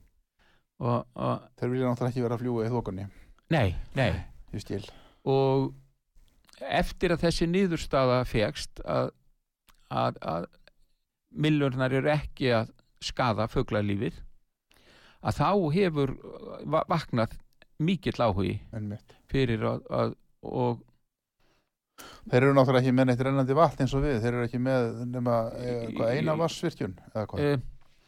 [0.79, 3.07] og, og þeir vilja náttúrulega ekki vera að fljúga í þokunni,
[3.51, 4.11] nei, nei.
[5.27, 5.73] Og
[6.63, 9.11] eftir að þessi niðurstaða fegst að,
[9.95, 10.47] að, að
[11.45, 12.73] millurnar eru ekki að
[13.05, 14.17] skada fuglalífið
[15.23, 16.15] að þá hefur
[16.71, 17.37] va- vaknað
[17.79, 18.59] mikill áhugi
[19.31, 20.15] fyrir að, að
[20.49, 20.85] og
[22.29, 24.85] Þeir eru náttúrulega ekki með neitt rennandi vatn eins og við, þeir eru ekki með
[25.11, 27.57] nema eh, hvað, eina vassvirkjun, eða hvað, e,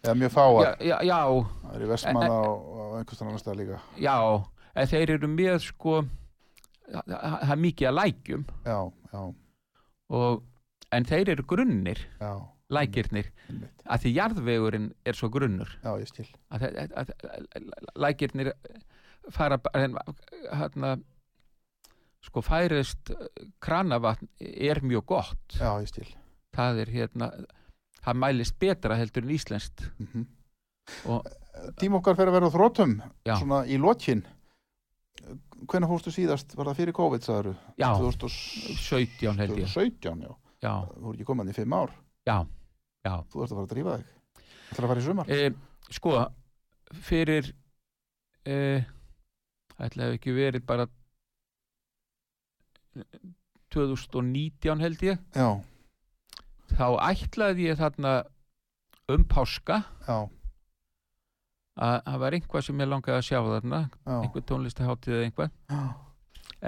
[0.05, 1.17] eða mjög fáar, já, já,
[1.65, 2.69] það er í Vestmanna og,
[3.01, 4.15] einhvers annar stað líka, já
[4.79, 5.97] en þeir eru með sko
[6.91, 8.45] það er mikið að lækjum.
[8.67, 8.79] Já,
[9.11, 9.23] já,
[10.21, 10.43] og,
[10.93, 12.33] en þeir eru grunnir já,
[12.71, 15.71] lækirnir einmitt, að því jarðvegurinn er svo grunnur.
[15.85, 18.53] Já, ég skil, að, að, að, að lækirnir
[19.35, 19.97] fara bara en,
[20.57, 20.95] hérna,
[22.27, 23.13] sko færist
[23.63, 25.57] kranavatn er mjög gott.
[25.59, 26.09] Já, ég skil,
[26.57, 27.31] það er hérna
[28.01, 29.87] það mælist betra heldur en íslenskt.
[29.99, 30.27] Mhm.
[31.13, 31.27] og
[31.77, 32.93] Tím okkar fer að vera á þrótum,
[33.27, 33.35] Já.
[33.37, 34.23] svona í lokin,
[35.69, 39.67] hvenær fórstu síðast, var það fyrir COVID, sagður já, 2017, 17 held ég.
[39.69, 40.31] 2017, já,
[40.63, 41.93] já, þú voru ekki komandi í fimm ár,
[42.29, 42.37] já,
[43.07, 43.15] já.
[43.33, 45.39] Þú ert að fara að drífa þig, þú ætlar að fara í sumar, e,
[45.99, 46.15] sko
[47.11, 47.53] fyrir
[48.45, 48.57] e,
[49.81, 50.89] ætla hef ekki verið bara
[53.71, 55.23] 2019 held ég.
[55.39, 55.49] Já,
[56.75, 58.15] þá ætlaði ég þarna
[59.11, 59.83] um páska.
[60.07, 60.19] Já,
[61.81, 65.53] að það var einhvað sem ég langaði að sjá þarna já, einhver tónlistaháttið eða einhvað
[65.71, 65.83] já,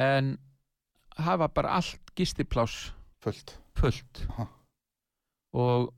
[0.07, 0.31] en
[1.19, 2.93] það var bara allt gistipláss.
[3.23, 4.47] Fullt, Aha.
[5.55, 5.93] og,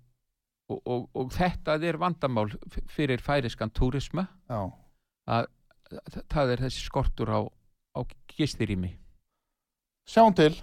[0.71, 2.53] og, og, og þetta er vandamál
[2.89, 4.27] fyrir færiskan túrisma.
[4.49, 4.71] Já,
[6.33, 7.41] það er þessi skortur á,
[7.97, 8.01] á
[8.37, 8.95] gistirými.
[10.09, 10.55] Sjáum til,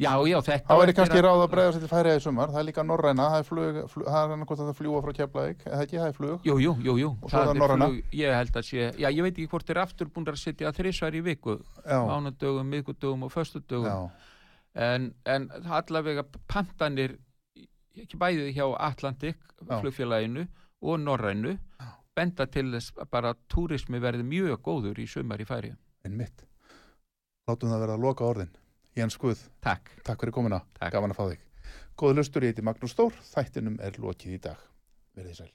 [0.00, 2.48] Já, já, þetta Það eftir kannski að- ráð að breyða sér til færiða í sumar,
[2.48, 5.12] það er líka norræna, það er flug, flug það er annarkvæmt að það fljúa frá
[5.18, 6.46] Keflavík, eða ekki, það er flug.
[6.48, 7.10] Jú, jú, jú, jú.
[7.20, 7.88] Og svo er það norræna.
[8.16, 11.12] ég held að sé, já, ég veit ekki hvort þeir aftur búin að setja þrísvar
[11.12, 14.10] í viku, Já, mánudögum, miðgudögum og föstudögum, já,
[14.74, 17.16] en, en allavega pantanir,
[17.96, 19.80] ekki bæðið hjá Atlantic Já.
[19.80, 20.46] flugfélaginu
[20.82, 21.56] og Norrænu,
[22.16, 25.74] benda til þess að bara túrismi verði mjög góður í sumar í færi.
[26.04, 26.46] einmitt.
[27.48, 28.50] Látum það vera að loka orðin.
[28.96, 29.90] Jens Guð, Takk.
[30.04, 30.92] takk fyrir komuna, Takk.
[30.92, 31.40] gaman að fá þig.
[31.96, 34.56] Góða lustur, ég heiti Magnús Stór, þættinum er lokið í dag.
[35.16, 35.50] Verðið sæl.